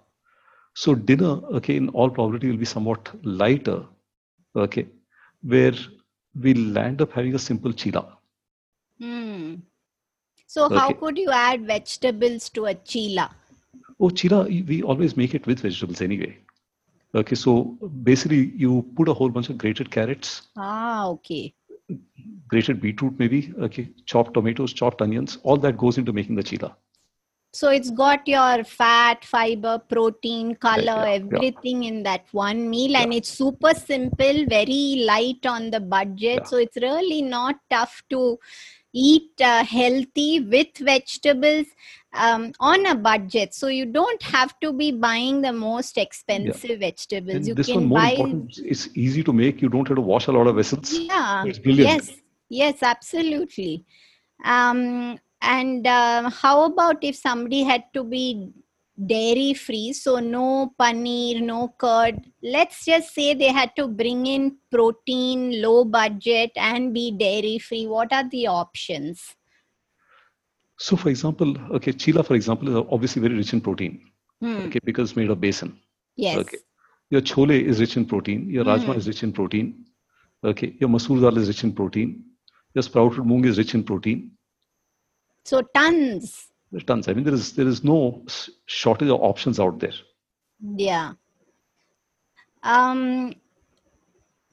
[0.75, 3.85] So dinner, okay, in all probability will be somewhat lighter,
[4.55, 4.87] okay,
[5.43, 5.73] where
[6.35, 8.05] we'll land up having a simple chila.
[9.01, 9.55] Hmm.
[10.47, 13.31] So, how could you add vegetables to a chila?
[14.01, 16.39] Oh, chila, we always make it with vegetables anyway.
[17.15, 21.55] Okay, so basically you put a whole bunch of grated carrots, Ah, okay.
[22.49, 26.75] grated beetroot maybe, okay, chopped tomatoes, chopped onions, all that goes into making the chila.
[27.55, 31.15] So it's got your fat, fiber, protein, color, yeah, yeah.
[31.15, 36.41] everything in that one meal, and it's super simple, very light on the budget.
[36.41, 36.45] Yeah.
[36.45, 38.39] So it's really not tough to
[38.93, 41.67] eat uh, healthy with vegetables
[42.15, 43.55] um, on a budget.
[43.55, 47.37] So you don't have to be buying the most expensive vegetables.
[47.37, 48.11] And you this can one more buy.
[48.11, 49.61] important, it's easy to make.
[49.61, 50.93] You don't have to wash a lot of vessels.
[50.93, 51.45] Yeah.
[51.45, 51.91] It's brilliant.
[51.91, 52.17] Yes.
[52.49, 52.83] Yes.
[52.83, 53.85] Absolutely.
[54.45, 58.51] Um, and uh, how about if somebody had to be
[59.07, 62.21] dairy free, so no paneer, no curd?
[62.43, 67.87] Let's just say they had to bring in protein, low budget, and be dairy free.
[67.87, 69.35] What are the options?
[70.79, 74.01] So for example, okay, chila, for example, is obviously very rich in protein,
[74.41, 74.67] Hmm.
[74.67, 75.77] okay, because it's made of besan.
[76.17, 76.39] Yes.
[76.39, 76.59] Okay.
[77.11, 78.49] Your chole is rich in protein.
[78.51, 78.99] Your rajma Hmm.
[78.99, 79.85] is rich in protein.
[80.45, 80.77] Okay.
[80.81, 82.25] Your masoor dal is rich in protein.
[82.75, 84.31] Your sprouted moong is rich in protein.
[85.45, 86.49] So tons.
[86.71, 87.09] There are tons.
[87.09, 88.25] I mean, there is there is no
[88.67, 89.95] shortage of options out there.
[90.61, 91.13] Yeah.
[92.63, 93.35] Um,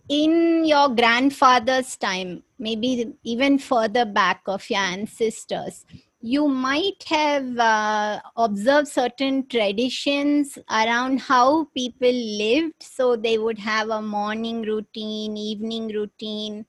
[0.07, 5.83] in your grandfather's time, maybe even further back of your ancestors,
[6.21, 12.81] you might have uh, observed certain traditions around how people lived.
[12.81, 16.65] So they would have a morning routine, evening routine.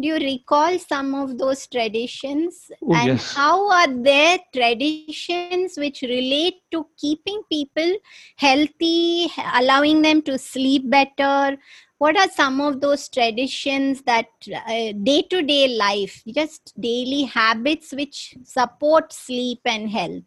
[0.00, 2.70] Do you recall some of those traditions?
[2.82, 3.34] Oh, and yes.
[3.34, 7.96] how are there traditions which relate to keeping people
[8.36, 11.56] healthy, allowing them to sleep better?
[11.98, 18.36] What are some of those traditions that day to day life, just daily habits which
[18.42, 20.24] support sleep and health?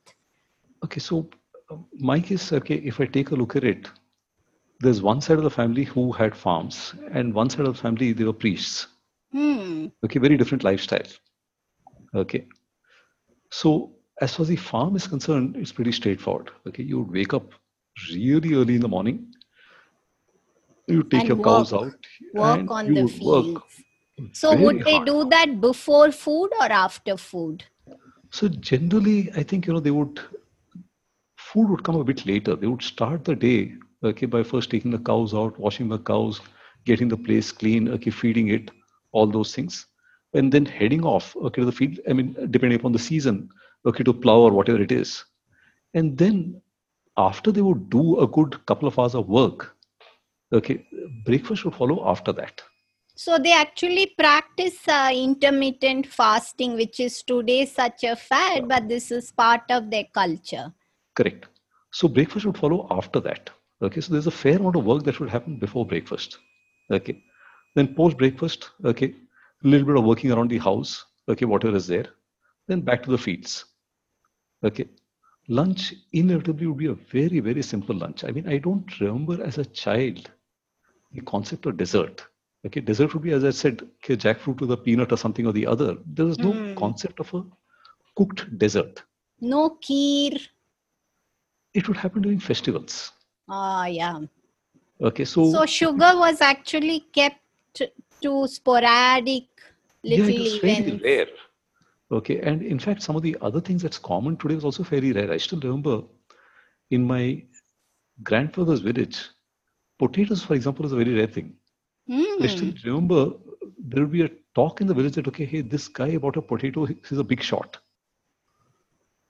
[0.84, 1.00] Okay.
[1.00, 1.28] So
[1.70, 3.90] uh, my case, okay, if I take a look at it,
[4.80, 8.14] there's one side of the family who had farms, and one side of the family
[8.14, 8.88] they were priests.
[9.36, 9.88] Hmm.
[10.06, 11.08] Okay, very different lifestyle.
[12.16, 12.48] Okay,
[13.52, 16.52] so as far as the farm is concerned, it's pretty straightforward.
[16.68, 17.52] Okay, you would wake up
[18.14, 19.34] really early in the morning.
[20.88, 21.94] You take And your cows out
[22.34, 23.26] Work and on you the fields.
[23.26, 23.64] work
[24.34, 25.08] So would they hard.
[25.08, 27.66] do that before food or after food?
[28.32, 30.22] So generally, I think you know they would
[31.38, 32.56] food would come a bit later.
[32.56, 36.40] They would start the day okay by first taking the cows out, washing the cows,
[36.86, 38.72] getting the place clean, okay, feeding it,
[39.16, 39.88] all those things,
[40.34, 42.00] and then heading off okay to the field.
[42.10, 43.50] I mean, depending upon the season,
[43.86, 45.24] okay, to plow or whatever it is,
[45.94, 46.62] and then
[47.18, 49.76] after they would do a good couple of hours of work,
[50.52, 50.86] okay,
[51.26, 52.62] breakfast would follow after that.
[53.18, 59.10] So they actually practice uh, intermittent fasting, which is today such a fad, but this
[59.10, 60.74] is part of their culture.
[61.16, 61.48] Correct.
[61.92, 63.50] So breakfast would follow after that.
[63.82, 66.40] Okay, so there's a fair amount of work that should happen before breakfast.
[66.92, 67.24] Okay,
[67.76, 69.14] then post breakfast, okay,
[69.64, 71.06] a little bit of working around the house.
[71.30, 72.06] Okay, whatever is there,
[72.68, 73.66] then back to the fields.
[74.64, 74.86] Okay,
[75.48, 78.24] lunch inevitably would be a very very simple lunch.
[78.24, 80.32] I mean, I don't remember as a child
[81.14, 82.26] the concept of dessert.
[82.66, 85.54] Okay, dessert would be as I said, okay, jackfruit with a peanut or something or
[85.54, 85.98] the other.
[86.08, 86.76] There was no Hmm.
[86.76, 87.44] concept of a
[88.18, 89.04] cooked dessert.
[89.42, 90.48] No kheer.
[91.74, 93.12] It would happen during festivals.
[93.50, 94.20] Ah, yeah.
[95.02, 97.40] Okay, so, So sugar was actually kept
[98.22, 99.48] to sporadic
[100.04, 101.04] yeah, little it was very events.
[101.04, 101.28] rare.
[102.12, 105.12] Okay, and in fact, some of the other things that's common today was also very
[105.12, 105.32] rare.
[105.32, 106.04] I still remember
[106.92, 107.44] in my
[108.24, 109.18] grandfather's village,
[109.98, 111.56] potatoes, for example, is a very rare thing.
[112.08, 112.44] Hmm.
[112.44, 113.34] I still remember
[113.80, 116.42] there would be a talk in the village that, okay, hey, this guy bought a
[116.42, 117.78] potato, he's a big shot.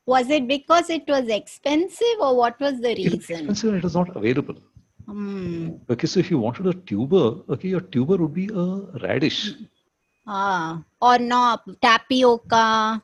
[0.06, 3.36] Was it because it was expensive or what was the It was reason?
[3.38, 4.56] expensive and it was not available.
[5.06, 5.70] Hmm.
[5.89, 8.65] Okay, so if you wanted a tuber, okay, your tuber would be a
[9.06, 9.52] radish.
[10.28, 13.02] Ah, or no, tapioca.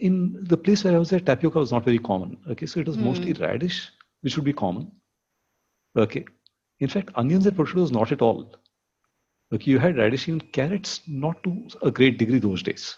[0.00, 2.38] in the place where I was at, tapioca was not very common.
[2.50, 3.90] Okay, so it was mostly radish,
[4.22, 4.90] which would be common.
[5.96, 6.24] Okay,
[6.80, 8.56] in fact, onions and potatoes not at all.
[9.52, 12.96] Okay, you had radish and carrots not to a great degree those days.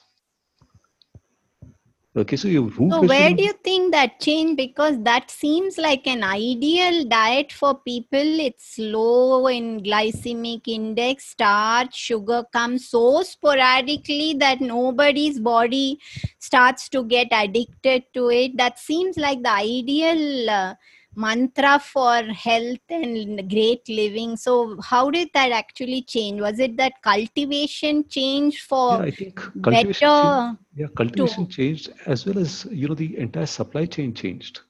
[2.17, 4.57] Okay, so your root So where do you think that changed?
[4.57, 8.41] Because that seems like an ideal diet for people.
[8.41, 16.01] It's low in glycemic index, starch, sugar comes so sporadically that nobody's body
[16.39, 18.57] starts to get addicted to it.
[18.57, 20.75] That seems like the ideal uh,
[21.17, 24.37] mantra for health and great living.
[24.37, 26.41] So how did that actually change?
[26.41, 30.23] Was it that cultivation changed yeah, for I think cultivation changed.
[30.23, 30.59] better?
[30.77, 34.61] Yeah, cultivation changed as well as you know the entire supply chain changed.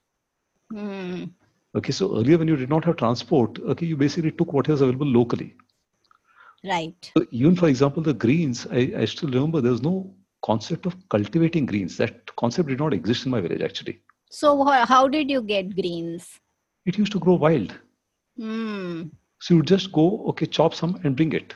[0.72, 1.24] Hmm.
[1.76, 4.80] Okay, so earlier when you did not have transport, okay, you basically took what was
[4.80, 5.54] available locally.
[6.64, 7.12] Right.
[7.16, 10.96] So even for example, the greens, I, I still remember there was no concept of
[11.08, 11.96] cultivating greens.
[11.96, 14.00] That concept did not exist in my village actually.
[14.30, 16.40] So how did you get greens?
[16.84, 17.74] It used to grow wild.
[18.36, 19.04] Hmm.
[19.40, 21.54] So you just go, okay, chop some and bring it.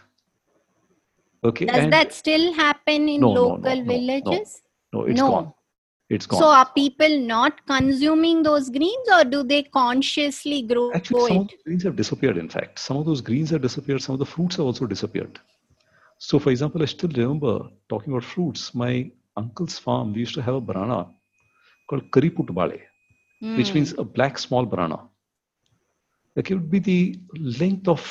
[1.45, 1.67] Okay.
[1.67, 3.85] Does and that still happen in No, no, no, local no, no.
[3.85, 4.63] villages?
[4.93, 5.29] no, it's no.
[5.29, 5.55] gone.
[6.11, 6.41] It's gone.
[6.41, 11.49] So are people not consuming those greens or do they consciously grow Actually, some of
[11.49, 12.79] the greens have disappeared, in fact.
[12.79, 14.03] Some of those greens have disappeared.
[14.03, 15.39] Some of the fruits have also disappeared.
[16.19, 18.75] So, for example, I still remember talking about fruits.
[18.75, 21.09] My uncle's farm, we used to have a banana
[21.91, 22.81] called Kariput Bale.
[23.57, 23.81] which Hmm.
[23.81, 24.99] means a black small banana.
[26.37, 27.21] Like it would be the
[27.61, 28.03] length of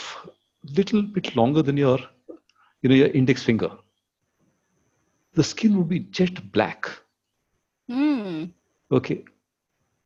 [0.75, 1.99] little bit longer than your,
[2.83, 3.71] you know, your index finger.
[5.35, 6.87] The skin would be jet black.
[7.89, 8.45] Hmm.
[8.91, 9.23] Okay,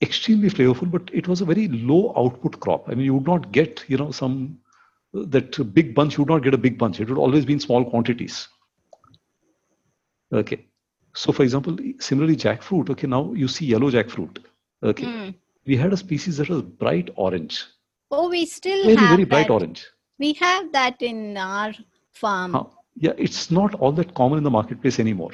[0.01, 2.89] extremely flavorful, but it was a very low output crop.
[2.89, 4.59] I mean, you would not get, you know, some
[5.13, 6.17] that big bunch.
[6.17, 6.99] You would not get a big bunch.
[7.01, 8.49] It would always be in small quantities.
[10.33, 10.67] Okay,
[11.13, 12.89] so for example, similarly, jackfruit.
[12.89, 14.38] Okay, now you see yellow jackfruit.
[14.82, 15.30] Okay, Hmm.
[15.65, 17.63] we had a species that was bright orange,
[18.12, 19.54] Oh, we still very have very bright that.
[19.54, 19.86] orange.
[20.19, 21.74] We have that in our
[22.11, 22.53] farm.
[22.53, 22.66] Huh.
[22.95, 25.32] Yeah, it's not all that common in the marketplace anymore.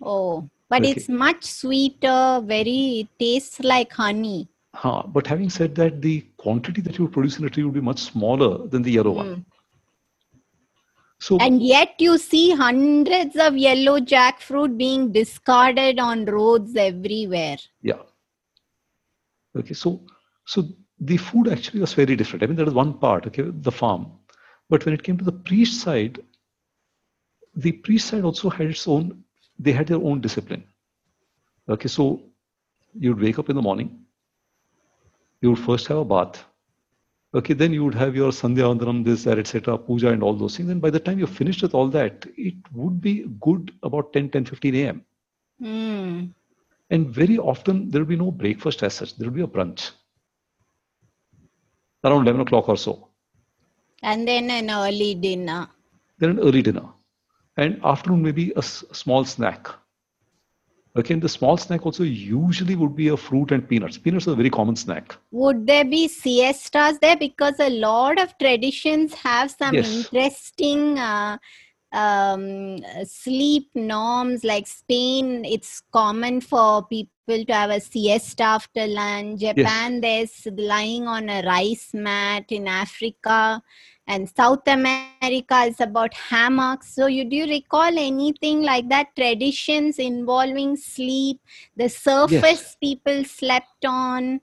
[0.00, 0.90] Oh, but Okay.
[0.92, 2.40] it's much sweeter.
[2.44, 4.46] Very it tastes like honey.
[4.74, 5.02] Huh.
[5.08, 7.80] But having said that, the quantity that you would produce in a tree would be
[7.80, 9.44] much smaller than the yellow one.
[11.18, 17.56] So And yet you see hundreds of yellow jackfruit being discarded on roads everywhere.
[17.82, 18.02] yeah.
[19.56, 20.02] Okay, so
[20.44, 20.68] so
[21.00, 22.42] the food actually was very different.
[22.42, 24.12] I mean, that is one part, okay, the farm.
[24.68, 26.22] But when it came to the priest side,
[27.54, 29.24] the priest side also had its own,
[29.58, 30.64] they had their own discipline.
[31.68, 32.22] Okay, so
[32.98, 33.98] you'd wake up in the morning,
[35.40, 36.44] you would first have a bath,
[37.34, 40.56] Okay, then you would have your Sandhya Vandanam, this, that, etc., puja, and all those
[40.56, 40.70] things.
[40.70, 44.30] And by the time you're finished with all that, it would be good about 10,
[44.30, 45.04] 10, 15 a.m.
[45.62, 46.32] Mm.
[46.90, 49.16] And very often there will be no breakfast as such.
[49.16, 49.90] There will be a brunch
[52.04, 53.08] around 11 o'clock or so.
[54.02, 55.68] And then an early dinner.
[56.18, 56.88] Then an early dinner.
[57.56, 59.68] And afternoon, maybe a s- small snack.
[60.96, 63.98] Okay, and the small snack also usually would be a fruit and peanuts.
[63.98, 65.16] Peanuts are a very common snack.
[65.30, 67.16] Would there be siestas there?
[67.16, 70.06] Because a lot of traditions have some Yes.
[70.10, 71.36] interesting uh,
[71.92, 74.42] um, sleep norms.
[74.44, 79.40] Like Spain, it's common for people to have a siesta after lunch.
[79.40, 82.44] Japan, there's lying on a rice mat.
[82.48, 83.60] In Africa
[84.06, 86.94] and South America, is about hammocks.
[86.94, 89.14] So, you do you recall anything like that?
[89.16, 91.40] Traditions involving sleep,
[91.76, 94.40] the surface people slept on.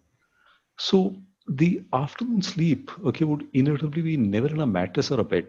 [0.78, 1.16] So
[1.47, 5.47] the afternoon sleep, okay, would inevitably be never in a mattress or a bed.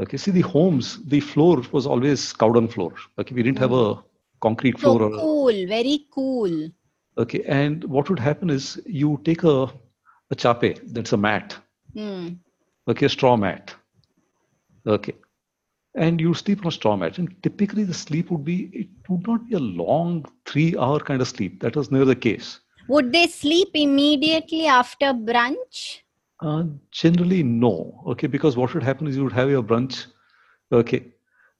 [0.00, 2.92] Okay, see the homes, the floor was always cow dung floor.
[3.18, 3.96] Okay, we didn't have a
[4.40, 5.02] concrete So floor.
[5.02, 6.70] Or a, cool, very cool.
[7.18, 9.70] okay, and what would happen is you take a
[10.30, 11.56] a chape, that's a mat,
[11.94, 12.38] Hmm.
[12.88, 13.74] Okay, straw mat.
[14.86, 15.14] Okay.
[15.94, 17.18] And you sleep on a straw mat.
[17.18, 21.20] And typically the sleep would be, it would not be a long three hour kind
[21.20, 21.60] of sleep.
[21.60, 22.60] That was never the case.
[22.88, 25.98] Would they sleep immediately after brunch?
[26.40, 28.02] Uh, generally, no.
[28.06, 30.06] Okay, because what would happen is you would have your brunch.
[30.72, 31.06] Okay,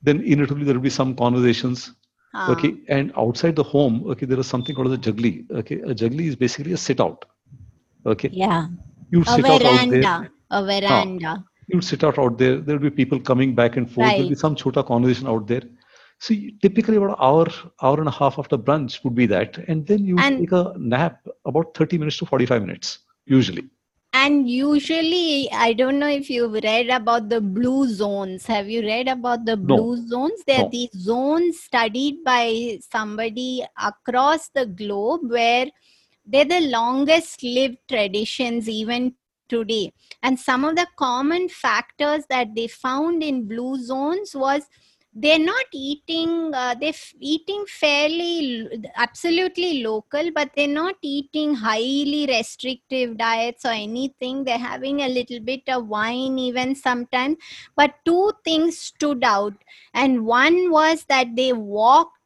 [0.03, 1.93] then inevitably there will be some conversations.
[2.35, 5.45] Ah, Okay, and outside the home, okay, there is something called a juggly.
[5.51, 7.25] Okay, a juggly is basically a sit out.
[8.07, 8.69] Okay, Yeah.
[9.11, 10.31] you'd A sit out out there.
[10.51, 11.37] A veranda.
[11.39, 12.59] Ah, You'd sit out out there.
[12.59, 14.09] There will be people coming back and forth.
[14.09, 14.39] There'll be Right.
[14.39, 15.63] some chota conversation out there.
[16.19, 17.47] So you- typically about an hour,
[17.83, 20.75] hour and a half after brunch would be that, and then you And- take a
[20.79, 23.65] nap about 30 minutes to 45 minutes usually.
[24.15, 28.47] And usually, I don't know if you've read about the blue zones.
[28.47, 29.65] Have you read about the No.
[29.77, 30.43] blue zones?
[30.47, 30.71] There are No.
[30.71, 35.67] these zones studied by somebody across the globe where
[36.25, 39.15] they're the longest lived traditions even
[39.49, 39.93] today.
[40.23, 44.63] And some of the common factors that they found in blue zones was
[45.15, 53.17] they're not eating uh, they're eating fairly absolutely local but they're not eating highly restrictive
[53.17, 54.45] diets or anything.
[54.45, 57.37] They're having a little bit of wine even sometimes.
[57.75, 59.55] But two things stood out.
[59.95, 62.18] And one was that they walked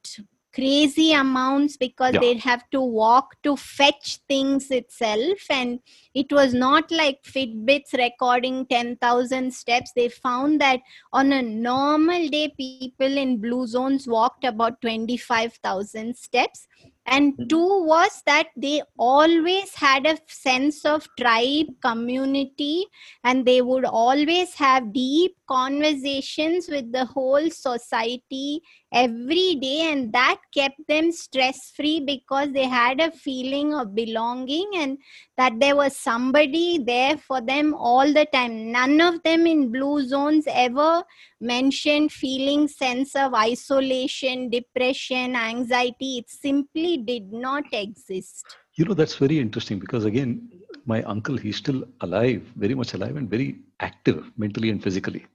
[0.55, 2.21] crazy amounts because Yeah.
[2.21, 5.81] they'd have to walk to fetch things itself and
[6.15, 10.81] it was not like fitbits recording 10000 steps they found that
[11.13, 16.67] on a normal day people in blue zones walked about 25000 steps
[17.07, 17.49] and Mhm.
[17.49, 22.87] two was that they always had a sense of tribe community
[23.25, 28.61] and they would always have deep conversations with the whole society
[28.93, 34.71] every day and that kept them stress free because they had a feeling of belonging
[34.77, 34.99] and
[35.37, 40.07] that there was somebody there for them all the time none of them in blue
[40.07, 41.03] zones ever
[41.41, 49.17] mentioned feeling sense of isolation depression anxiety it simply did not exist You know, that's
[49.17, 50.49] very interesting because, again,
[50.87, 55.27] my uncle, he's still alive, very much alive, and very active mentally and physically.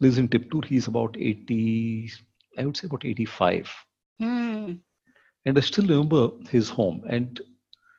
[0.00, 0.64] Lives in Tiptur.
[0.64, 2.12] He's about 80,
[2.58, 3.72] I would say about 85.
[4.18, 4.72] Hmm.
[5.46, 7.02] And I still remember his home.
[7.08, 7.40] And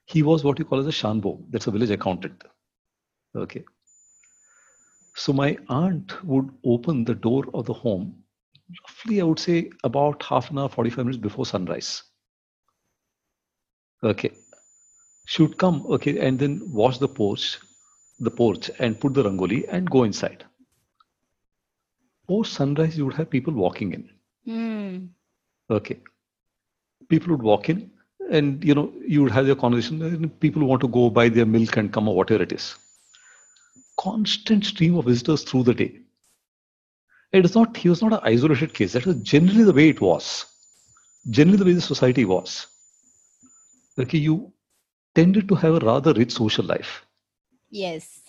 [0.06, 1.44] he was what you call as a Shanbo.
[1.50, 2.44] That's a village accountant.
[3.36, 3.64] Okay.
[5.16, 8.24] So my aunt would open the door of the home
[8.84, 12.04] roughly, I would say, about half an hour, 45 minutes before sunrise.
[14.04, 14.32] Okay.
[15.26, 17.60] She would come, okay, and then wash the porch,
[18.20, 20.46] the porch, and put the rangoli and go inside.
[22.28, 24.10] Post sunrise, you would have people walking in.
[24.46, 25.06] Hmm.
[25.70, 26.00] Okay.
[27.10, 27.92] People would walk in,
[28.32, 30.02] and you know, you would have your conversation.
[30.02, 32.76] And people want to go buy their milk and come or whatever it is.
[34.00, 36.00] Constant stream of visitors through the day.
[37.32, 37.76] It is not.
[37.76, 38.94] He was not an isolated case.
[38.94, 40.46] That was generally the way it was.
[41.30, 42.68] Generally, the way the society was.
[44.00, 44.52] Okay, you
[45.16, 47.06] tended to have a rather rich social life.
[47.72, 48.22] yes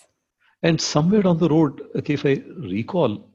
[0.63, 3.29] And somewhere down the road, okay, if I recall,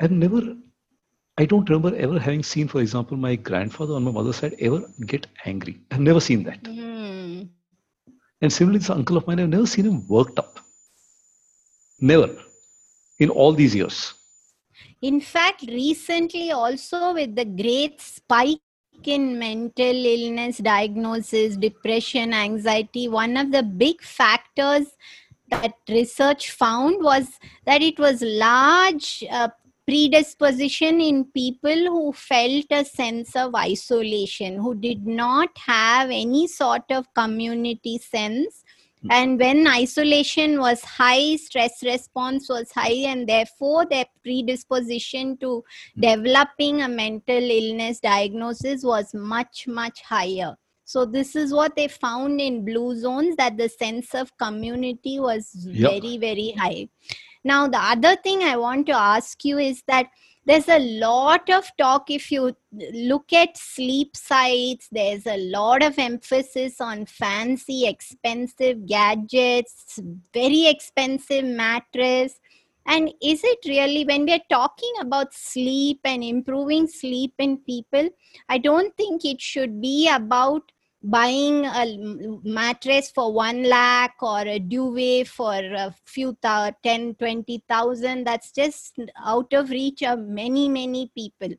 [0.00, 0.56] I've never,
[1.36, 4.84] I don't remember ever having seen, for example, my grandfather on my mother's side ever
[5.04, 5.80] get angry.
[5.90, 6.64] I've never seen that.
[6.64, 7.42] Hmm.
[8.40, 10.60] And similarly, this uncle of mine, I've never seen him worked up.
[12.00, 12.36] Never.
[13.18, 14.14] In all these years.
[15.02, 18.58] In fact, recently also with the great spike
[19.02, 24.86] in mental illness diagnosis, depression, anxiety, one of the big factors
[25.50, 27.26] that research found was
[27.66, 29.48] that it was large uh,
[29.86, 36.84] predisposition in people who felt a sense of isolation, who did not have any sort
[36.90, 38.64] of community sense.
[39.02, 39.10] Hmm.
[39.10, 45.62] And when isolation was high, stress response was high, and therefore their predisposition to
[45.94, 46.00] hmm.
[46.00, 50.56] developing a mental illness diagnosis was much, much higher.
[50.86, 55.50] So, this is what they found in blue zones that the sense of community was
[55.66, 55.92] yep.
[55.92, 56.88] very, very high.
[57.44, 60.06] Now, the other thing I want to ask you is that
[60.46, 62.54] there's a lot of talk if you
[62.92, 69.98] look at sleep sites there's a lot of emphasis on fancy expensive gadgets
[70.32, 72.38] very expensive mattress.
[72.86, 78.10] And is it really when we're talking about sleep and improving sleep in people
[78.50, 80.70] i don't think it should be about
[81.04, 81.84] buying a
[82.42, 88.98] mattress for one lakh or a duvet for a few th- 10 20000 that's just
[89.22, 91.50] out of reach of many many people.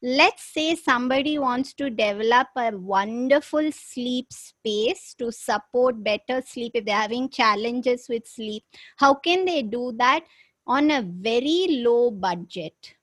[0.00, 6.72] Let's say somebody wants to develop a wonderful sleep space to support better sleep.
[6.74, 8.62] If they're having challenges with sleep
[8.96, 10.22] how can they do that
[10.66, 12.94] on a very low budget?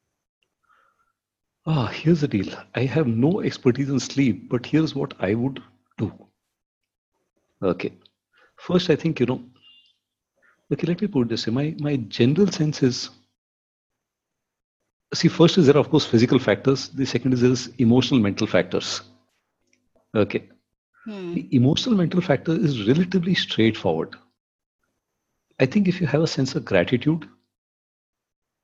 [1.66, 2.48] Ah, here's the deal.
[2.76, 5.62] I have no expertise in sleep, but here's what I would
[6.00, 6.12] two.
[7.62, 7.94] Okay.
[8.58, 9.44] First, I think, you know,
[10.74, 11.54] okay, let me put this way.
[11.54, 13.10] My, my general sense is,
[15.14, 16.90] see, first is there, of course, physical factors.
[16.90, 19.02] The second is there's emotional mental factors.
[20.16, 20.50] Okay.
[21.06, 21.34] Hmm.
[21.34, 24.16] The emotional mental factor is relatively straightforward.
[25.60, 27.28] I think if you have a sense of gratitude,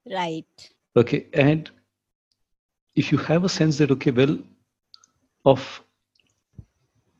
[0.09, 0.69] right.
[0.95, 1.27] Okay.
[1.33, 1.69] And
[2.95, 4.38] if you have a sense that, okay, well,
[5.43, 5.81] of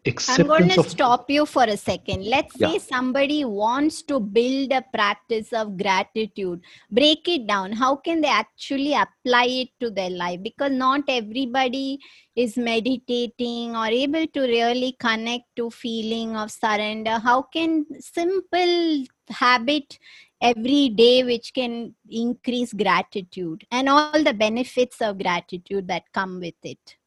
[0.06, 0.90] I'm going to of...
[0.90, 2.26] stop you for a second.
[2.26, 2.72] Let's yeah.
[2.72, 6.62] say somebody wants to build a practice of gratitude.
[6.92, 7.72] Break it down.
[7.72, 10.42] How can they actually apply it to their life?
[10.44, 12.00] Because not everybody
[12.36, 17.18] is meditating or able to really connect to feeling of surrender.
[17.18, 19.98] How can simple habit
[20.40, 26.62] every day which can increase gratitude and all the benefits of gratitude that come with
[26.62, 26.98] it?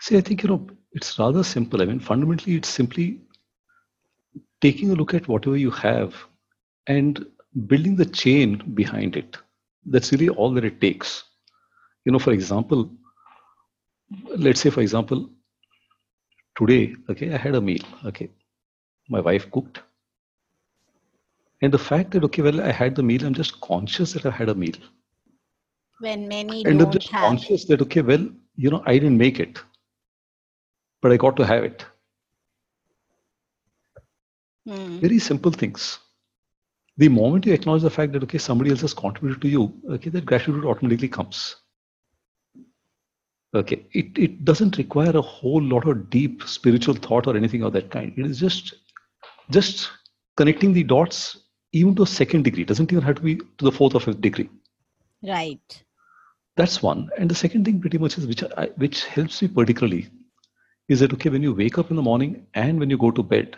[0.00, 0.66] See, I think, you know,
[0.96, 1.82] it's rather simple.
[1.82, 3.20] I mean, fundamentally, it's simply
[4.62, 6.14] taking a look at whatever you have
[6.86, 7.26] and
[7.66, 9.36] building the chain behind it.
[9.84, 11.24] That's really all that it takes.
[12.06, 12.90] You know, for example,
[14.36, 15.28] let's say, for example,
[16.56, 18.30] today, okay, I had a meal, okay,
[19.10, 19.82] my wife cooked.
[21.60, 24.30] And the fact that, okay, well, I had the meal, I'm just conscious that I
[24.30, 24.76] had a meal.
[26.00, 27.22] When many and I'm just have.
[27.28, 28.26] conscious that, okay, well,
[28.56, 29.58] you know, I didn't make it
[31.06, 31.84] but I got to have it.
[34.68, 34.98] Mm.
[34.98, 36.00] Very simple things.
[36.96, 40.10] The moment you acknowledge the fact that okay, somebody else has contributed to you, okay,
[40.10, 41.54] that gratitude automatically comes.
[43.54, 47.72] Okay, it, it doesn't require a whole lot of deep spiritual thought or anything of
[47.74, 48.12] that kind.
[48.16, 48.74] It is just
[49.50, 49.88] just
[50.36, 51.36] connecting the dots
[51.70, 52.62] even to a second degree.
[52.62, 54.50] It doesn't even have to be to the fourth or fifth degree.
[55.22, 55.84] Right.
[56.56, 57.10] That's one.
[57.16, 60.08] And the second thing pretty much is which I, which helps me particularly
[60.88, 63.22] is that okay when you wake up in the morning and when you go to
[63.22, 63.56] bed?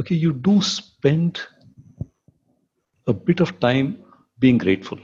[0.00, 1.40] Okay you do spend
[3.06, 3.98] a bit of time
[4.38, 4.98] being grateful.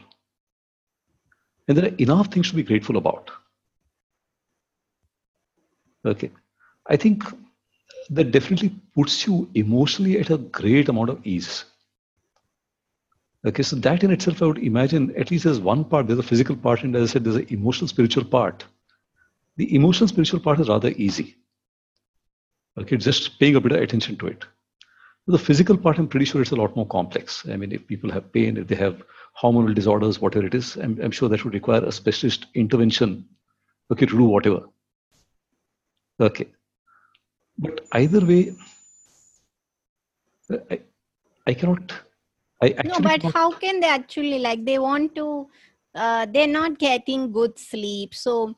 [1.68, 3.30] And there are enough things to be grateful about.
[6.04, 6.30] Okay
[6.88, 7.24] i think
[8.10, 11.64] that definitely puts you emotionally at a great amount of ease.
[13.44, 16.22] Okay so that in itself i would imagine at least there's one part there's a
[16.22, 18.64] physical part and as i said there's an emotional spiritual part
[19.56, 21.36] the emotional spiritual part is rather easy.
[22.78, 24.44] Okay, just paying a bit of attention to it.
[25.28, 27.44] The physical part, I'm pretty sure it's a lot more complex.
[27.48, 29.02] I mean, if people have pain, if they have
[29.42, 33.26] hormonal disorders, whatever it is, I'm, I'm sure that would require a specialist intervention,
[33.90, 34.66] okay, to do whatever.
[36.20, 36.46] Okay.
[37.58, 38.54] But either way,
[40.70, 40.80] I,
[41.46, 41.92] I cannot.
[42.62, 45.48] I no, but cannot, how can they actually like they want to?
[45.94, 48.54] Uh, they're not getting good sleep, so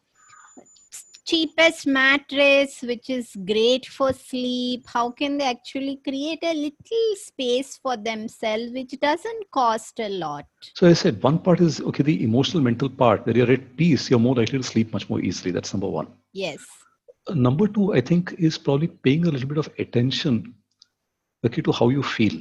[1.29, 4.87] cheapest mattress which is great for sleep.
[4.87, 10.47] How can they actually create a little space for themselves which doesn't cost a lot?
[10.75, 14.09] So i said one part is okay the emotional mental part where you're at peace
[14.11, 15.51] you're more likely to sleep much more easily.
[15.51, 16.09] That's number one.
[16.33, 16.61] Yes.
[17.49, 20.55] Number two i think is probably paying a little bit of attention
[21.45, 22.41] okay to how you feel.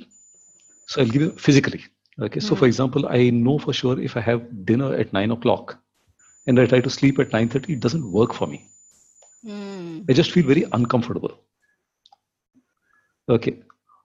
[0.87, 1.83] So i'll give you physically
[2.21, 2.39] okay?
[2.39, 2.71] So for hmm.
[2.71, 5.77] example i know for sure if i have dinner at 9 o'clock
[6.47, 8.63] and i try to sleep at 9.30 it doesn't work for me
[9.45, 10.05] Mm.
[10.09, 11.39] I just feel very uncomfortable.
[13.29, 13.59] Okay.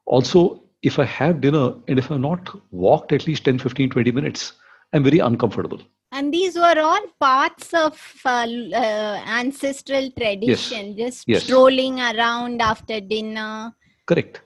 [0.07, 4.11] Also, if I have dinner and if I've not walked at least 10, 15, 20
[4.11, 4.55] minutes,
[4.93, 5.81] I'm very uncomfortable.
[6.11, 11.45] And these were all parts of uh, uh, ancestral tradition, just Yes.
[11.45, 13.73] strolling around after dinner.
[14.07, 14.43] Correct.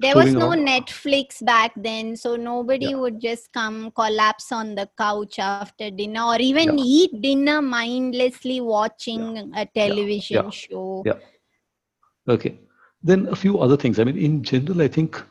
[0.00, 0.50] There was no.
[0.50, 2.96] Netflix back then, so nobody Yeah.
[2.96, 6.84] would just come collapse on the couch after dinner or even Yeah.
[6.84, 10.50] eat dinner mindlessly watching a television Yeah.
[10.50, 11.02] show.
[11.06, 11.20] Yeah.
[12.28, 12.58] Okay.
[13.02, 13.98] Then a few other things.
[14.00, 15.22] I mean, in general, I think,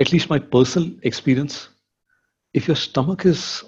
[0.00, 1.68] at least my personal experience,
[2.54, 3.64] if your stomach is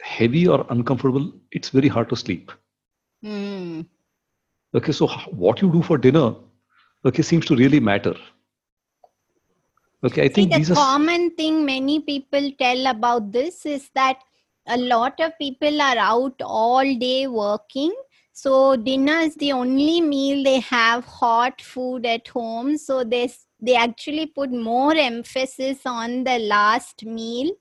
[0.00, 2.50] heavy or uncomfortable, it's very hard to sleep.
[3.22, 3.82] Hmm.
[4.74, 6.34] Okay, so what you do for dinner,
[7.04, 8.14] okay, seems to really matter.
[10.04, 10.74] Okay, I See, think the these are.
[10.74, 14.18] common thing many people tell about this is that
[14.66, 17.94] a lot of people are out all day working.
[18.32, 22.78] So dinner is the only meal they have hot food at home.
[22.78, 23.30] So they
[23.60, 27.52] they actually put more emphasis on the last meal.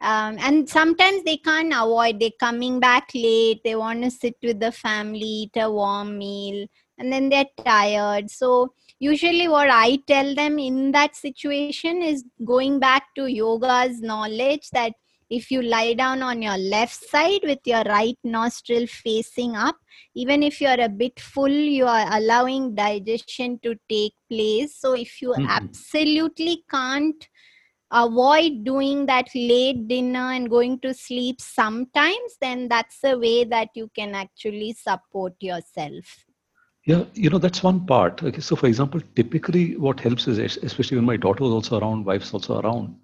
[0.00, 2.20] Um, and sometimes they can't avoid.
[2.20, 3.60] They're coming back late.
[3.64, 6.66] They want to sit with the family, eat a warm meal,
[7.02, 8.30] and then they're tired.
[8.30, 8.72] So
[9.10, 14.92] usually what i tell them in that situation is going back to yoga's knowledge that
[15.28, 19.76] if you lie down on your left side with your right nostril facing up
[20.14, 25.20] even if you're a bit full you are allowing digestion to take place so if
[25.20, 25.48] you Mhm.
[25.58, 27.28] absolutely can't
[27.90, 33.80] avoid doing that late dinner and going to sleep sometimes then that's a way that
[33.80, 36.20] you can actually support yourself
[36.84, 38.22] Yeah, you know, that's one part.
[38.22, 42.04] Okay, so for example, typically what helps is, especially when my daughter was also around,
[42.04, 42.96] wife's also around,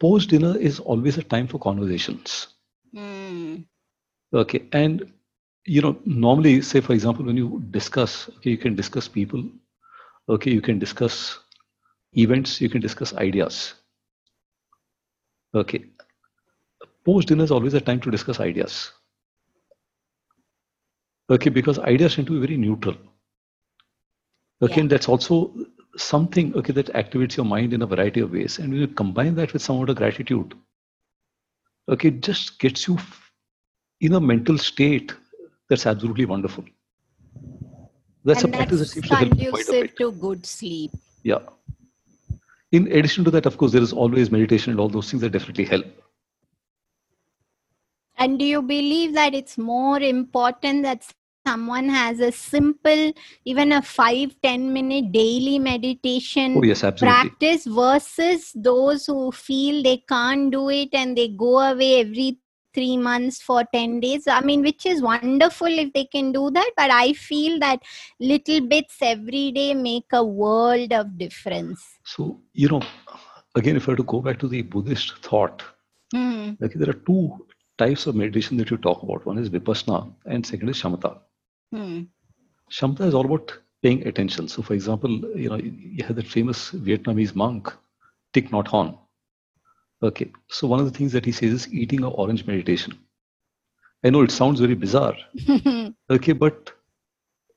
[0.00, 2.48] post dinner is always a time for conversations.
[2.94, 3.56] Hmm.
[4.32, 5.12] Okay, and
[5.66, 9.42] you know, normally, say for example, when you discuss, okay, you can discuss people,
[10.28, 11.40] okay, you can discuss
[12.16, 13.74] events, you can discuss ideas.
[15.54, 15.84] Okay,
[17.04, 18.92] post dinner is always a time to discuss ideas.
[21.30, 22.96] Okay, because ideas tend to be very neutral.
[24.62, 24.80] Okay, Yeah.
[24.80, 25.54] and that's also
[25.96, 28.58] something okay that activates your mind in a variety of ways.
[28.58, 30.54] And when you combine that with somewhat of gratitude,
[31.88, 32.98] okay, it just gets you
[34.00, 35.14] in a mental state
[35.68, 36.64] that's absolutely wonderful.
[38.24, 39.96] That's and a practice that that's seems to help quite a bit.
[39.98, 40.90] to good sleep.
[41.22, 41.40] Yeah.
[42.72, 45.30] In addition to that, of course, there is always meditation and all those things that
[45.30, 45.86] definitely help.
[48.18, 51.06] And do you believe that it's more important that
[51.46, 53.12] someone has a simple,
[53.44, 59.98] even a five ten minute daily meditation Oh, yes, practice versus those who feel they
[60.08, 62.38] can't do it and they go away every
[62.72, 64.26] three months for 10 days?
[64.26, 67.80] I mean which is wonderful if they can do that but i feel that
[68.18, 71.80] little bits every day make a world of difference.
[72.04, 72.82] So, you know,
[73.54, 75.62] again, if I were to go back to the Buddhist thought,
[76.12, 76.50] Hmm.
[76.62, 77.46] okay, there are two
[77.78, 79.26] types of meditation that you talk about.
[79.26, 81.18] One is vipassana, and second is shamatha.
[81.72, 82.02] Hmm.
[82.70, 83.52] Shamatha is all about
[83.82, 84.48] paying attention.
[84.48, 87.72] So, for example, you know, you have that famous Vietnamese monk,
[88.34, 88.98] Thich Nhat Hanh.
[90.02, 92.94] Okay, so one of the things that he says is eating an orange meditation.
[94.04, 95.14] I know it sounds very bizarre,
[96.10, 96.72] okay, but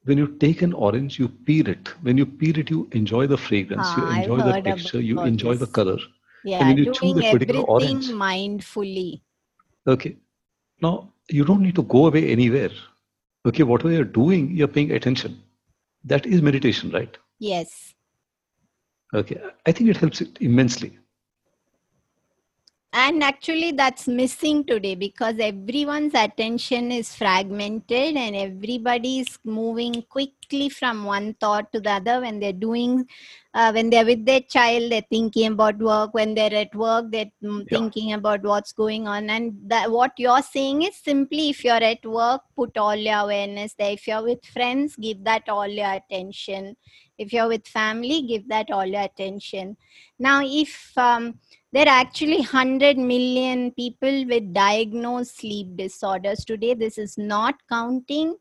[0.06, 1.90] when you take an orange, you peel it.
[2.02, 5.20] When you peel it, you enjoy the fragrance, Ah, you I've enjoy the texture, you
[5.24, 5.98] enjoy the color.
[6.44, 9.22] yeah when you doing that particular everything orange- mindfully
[9.88, 10.18] Okay,
[10.82, 12.72] now you don't need to go away anywhere.
[13.46, 15.42] Okay, whatever you're doing, you're paying attention.
[16.04, 17.18] That is meditation, right?
[17.40, 17.94] yes
[19.14, 20.98] Okay, I think it helps it immensely.
[22.94, 30.70] And actually that's missing today because everyone's attention is fragmented and everybody is moving quickly
[30.70, 32.22] from one thought to the other.
[32.22, 33.06] When they're doing
[33.54, 36.14] uh, when they're with their child they're thinking about work.
[36.14, 37.64] When they're at work they're Yeah.
[37.70, 39.30] thinking about what's going on.
[39.30, 43.74] And that what you're saying is simply if you're at work put all your awareness
[43.74, 43.92] there.
[43.92, 46.78] If you're with friends give that all your attention.
[47.18, 49.76] If you're with family give that all your attention.
[50.18, 51.40] Now if um,
[51.72, 56.74] there are actually 100 million people with diagnosed sleep disorders today.
[56.74, 58.36] This is not counting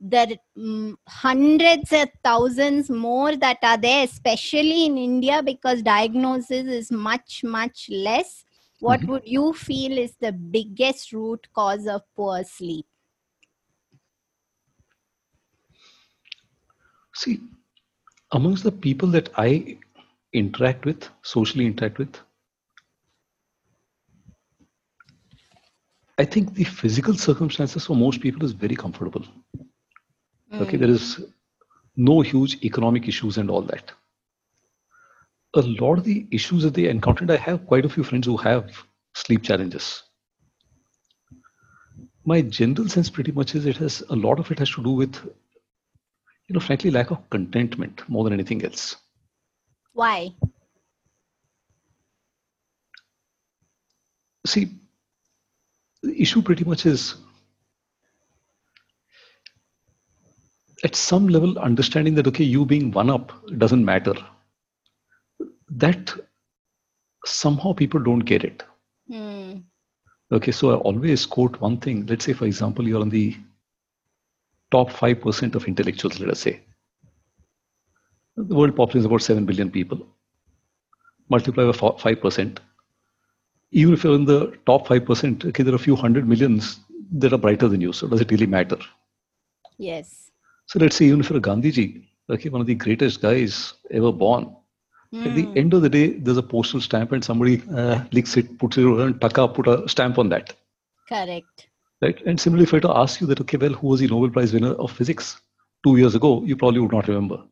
[0.00, 6.90] the mm, hundreds of thousands more that are there, especially in India, because diagnosis is
[6.90, 8.44] much, much less.
[8.80, 9.08] What Mhm.
[9.08, 12.86] would you feel is the biggest root cause of poor sleep?
[17.14, 17.40] See,
[18.32, 19.78] amongst the people that I
[20.32, 22.20] interact with, socially interact with,
[26.18, 29.24] I think the physical circumstances for most people is very comfortable.
[30.52, 30.94] Okay, there hmm.
[30.94, 31.20] is
[31.96, 33.92] no huge economic issues and all that.
[35.56, 38.36] A lot of the issues that they encountered, I have quite a few friends who
[38.38, 38.70] have
[39.14, 40.02] sleep challenges.
[42.24, 44.90] My general sense pretty much is it has a lot of it has to do
[44.90, 45.14] with,
[46.48, 48.96] you know, frankly, lack of contentment more than anything else.
[49.92, 50.34] Why?
[54.46, 54.72] See,
[56.04, 57.14] the issue pretty much is
[60.84, 64.14] at some level understanding that okay you being one up doesn't matter.
[65.70, 66.12] That
[67.24, 68.62] somehow people don't get it.
[69.12, 69.56] Hmm.
[70.36, 72.06] okay so i always quote one thing.
[72.06, 73.36] Let's say for example you're on the
[74.70, 76.60] top 5% of intellectuals let us say.
[78.36, 80.06] The world population is about 7 billion people.
[81.28, 82.58] Multiply by 5%
[83.80, 86.80] even if you're in the top 5% okay there are a few hundred millions
[87.22, 88.78] that are brighter than you so does it really matter
[89.78, 90.32] Yes.
[90.66, 94.12] so let's say even if you're a Gandhiji, okay, one of the greatest guys ever
[94.12, 94.54] born,
[95.24, 95.56] at the Hmm.
[95.56, 98.84] end of the day, there's a postal stamp and somebody uh, licks it, puts it
[98.86, 100.54] and taka, put a stamp on that,
[101.08, 101.68] Correct.
[102.02, 102.20] right?
[102.26, 104.30] And similarly, if I were to ask you that, okay, well, who was the Nobel
[104.30, 105.40] Prize winner of physics
[105.84, 107.42] two years ago, you probably would not remember.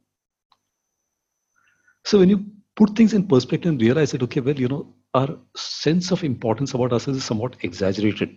[2.04, 2.44] So when you
[2.76, 6.74] put things in perspective and realize that, okay, well, you know, our sense of importance
[6.74, 8.36] about ourselves is somewhat exaggerated.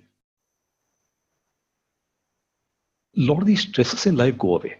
[3.18, 4.76] A lot of these stresses in life go away.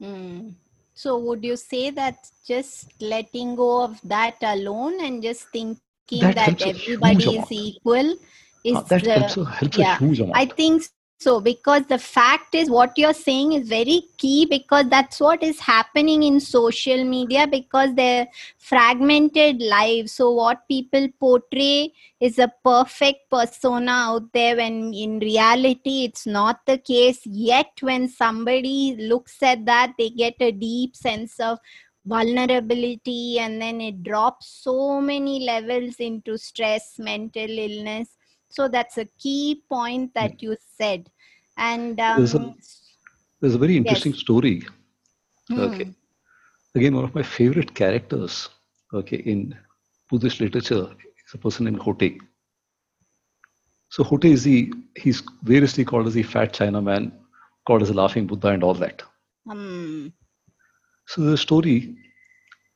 [0.00, 0.50] Hmm.
[0.92, 5.78] So, would you say that just letting go of that alone and just thinking
[6.20, 8.16] That that, helps a huge everybody is equal
[8.64, 10.36] is Uh, that the, helps, helps yeah, a huge amount.
[10.36, 10.82] I think
[11.18, 15.58] so because the fact is what you're saying is very key because that's what is
[15.58, 20.12] happening in social media because they're fragmented lives.
[20.12, 26.60] So what people portray is a perfect persona out there when in reality it's not
[26.66, 31.58] the case yet when somebody looks at that they get a deep sense of
[32.04, 38.10] vulnerability and then it drops so many levels into stress mental illness
[38.56, 41.10] so that's a key point that you said
[41.58, 42.54] and There's a- um,
[43.40, 44.62] There's a very interesting story.
[45.48, 45.88] hmm, Okay.
[46.74, 48.48] Again, one of my favorite characters,
[48.94, 49.54] okay, in
[50.10, 50.96] Buddhist literature
[51.26, 52.18] is a person named Hotei.
[53.90, 57.12] So Hotei is the he's variously called as the fat China man,
[57.66, 59.02] called as a laughing Buddha, and all that.
[59.46, 60.08] hmm,
[61.08, 61.96] So the story,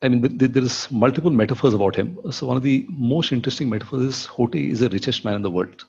[0.02, 2.18] I mean, th- th- there is multiple metaphors about him.
[2.32, 5.50] So one of the most interesting metaphors is Hotei is the richest man in the
[5.50, 5.84] world.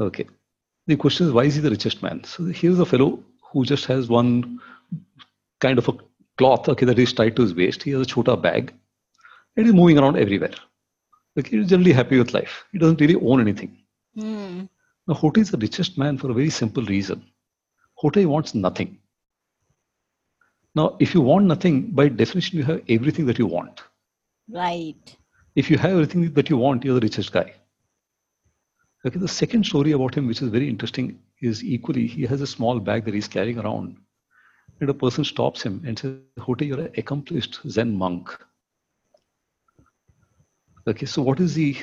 [0.00, 0.26] Okay.
[0.86, 2.24] The question is, why is he the richest man?
[2.24, 3.22] So here's a fellow
[3.52, 4.60] who just has one
[5.60, 5.92] kind of a
[6.38, 7.82] cloth, okay, that is tied to his waist.
[7.82, 8.72] He has a chota bag,
[9.56, 10.54] and he's moving around everywhere.
[11.38, 12.64] Okay, he's generally happy with life.
[12.72, 13.78] He doesn't really own anything.
[14.16, 14.62] hmm,
[15.06, 17.24] Now, Hotei is the richest man for a very simple reason.
[18.02, 18.98] Hotei wants nothing.
[20.74, 23.82] Now, if you want nothing, by definition, you have everything that you want.
[24.48, 25.16] right
[25.54, 27.52] If you have everything that you want, you're the richest guy.
[29.04, 32.46] Okay, the second story about him, which is very interesting, is equally he has a
[32.46, 33.96] small bag that he's carrying around.
[34.80, 38.30] And a person stops him and says, Hotei, you're an accomplished Zen monk.
[40.86, 41.76] Okay, so what is the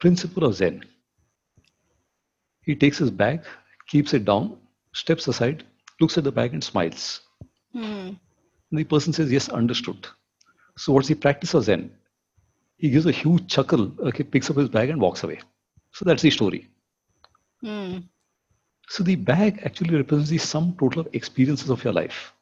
[0.00, 0.84] principle of Zen?
[2.62, 3.42] He takes his bag,
[3.88, 4.56] keeps it down,
[4.94, 5.64] steps aside,
[6.00, 7.20] looks at the bag, and smiles.
[7.74, 10.06] And the person says, Yes, understood.
[10.76, 11.90] So, what's the practice of Zen?
[12.78, 15.40] He gives a huge chuckle, okay, picks up his bag, and walks away.
[15.92, 16.68] So, that's the story.
[17.62, 17.98] hmm,
[18.88, 22.32] So, the bag actually represents the sum total of experiences of your life.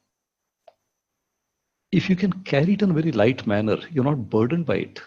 [1.91, 5.01] If you can carry it in a very light manner, you're not burdened by it.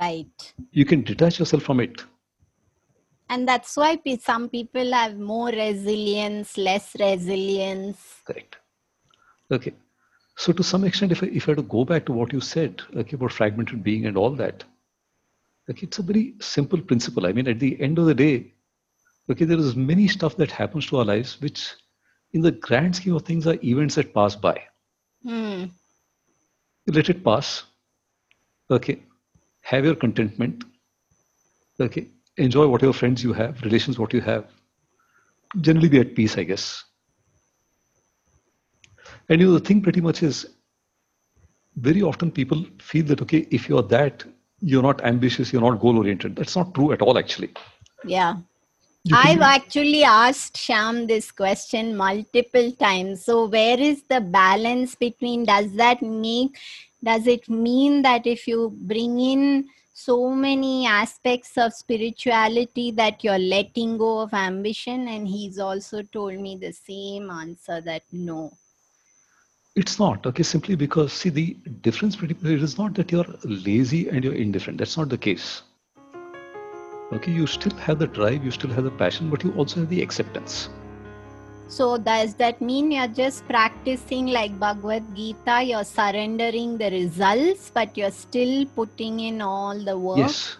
[0.00, 2.02] right You can detach yourself from it.
[3.28, 8.56] and that's why some people have more resilience less resilience Correct.
[9.50, 9.72] Okay.
[10.36, 12.40] So to some extent, if I, if I had to go back to what you
[12.40, 14.64] said, okay, about fragmented being and all that,
[15.70, 17.26] okay, it's a very simple principle.
[17.26, 18.54] I mean, at the end of the day,
[19.30, 21.74] okay, there is many stuff that happens to our lives, which
[22.32, 24.58] in the grand scheme of things are events that pass by.
[25.22, 25.64] hmm,
[26.86, 27.64] Let it pass.
[28.70, 29.02] Okay.
[29.62, 30.64] Have your contentment.
[31.78, 32.08] Okay.
[32.38, 34.46] Enjoy whatever friends you have, relations what you have.
[35.60, 36.82] Generally be at peace, I guess.
[39.28, 40.46] And you know, the thing pretty much is
[41.76, 44.24] very often people feel that, okay, if you're that,
[44.60, 46.36] you're not ambitious, you're not goal oriented.
[46.36, 47.50] That's not true at all, actually.
[48.04, 48.36] yeah
[49.10, 53.24] I've actually asked Sham this question multiple times.
[53.24, 56.56] So, where is the balance between does that make,
[57.02, 63.38] does it mean that if you bring in so many aspects of spirituality that you're
[63.38, 68.52] letting go of ambition and he's also told me the same answer that no
[69.74, 74.08] it's not okay simply because see the difference between it is not that you're lazy
[74.08, 75.62] and you're indifferent that's not the case
[77.12, 79.88] okay you still have the drive you still have the passion but you also have
[79.88, 80.68] the acceptance
[81.68, 85.62] so does that mean you're just practicing like Bhagavad Gita?
[85.62, 90.18] You're surrendering the results, but you're still putting in all the work?
[90.18, 90.58] Yes.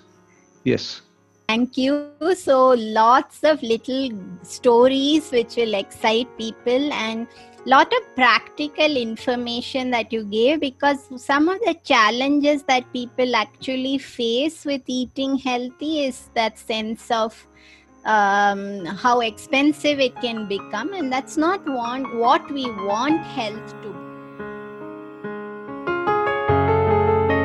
[0.64, 1.02] Yes.
[1.48, 2.12] Thank you.
[2.34, 4.08] So lots of little
[4.42, 7.26] stories which will excite people and
[7.64, 13.98] lot of practical information that you gave because some of the challenges that people actually
[13.98, 17.46] face with eating healthy is that sense of
[18.04, 23.92] um, how expensive it can become, and that's not want, what we want health to
[23.92, 24.01] be.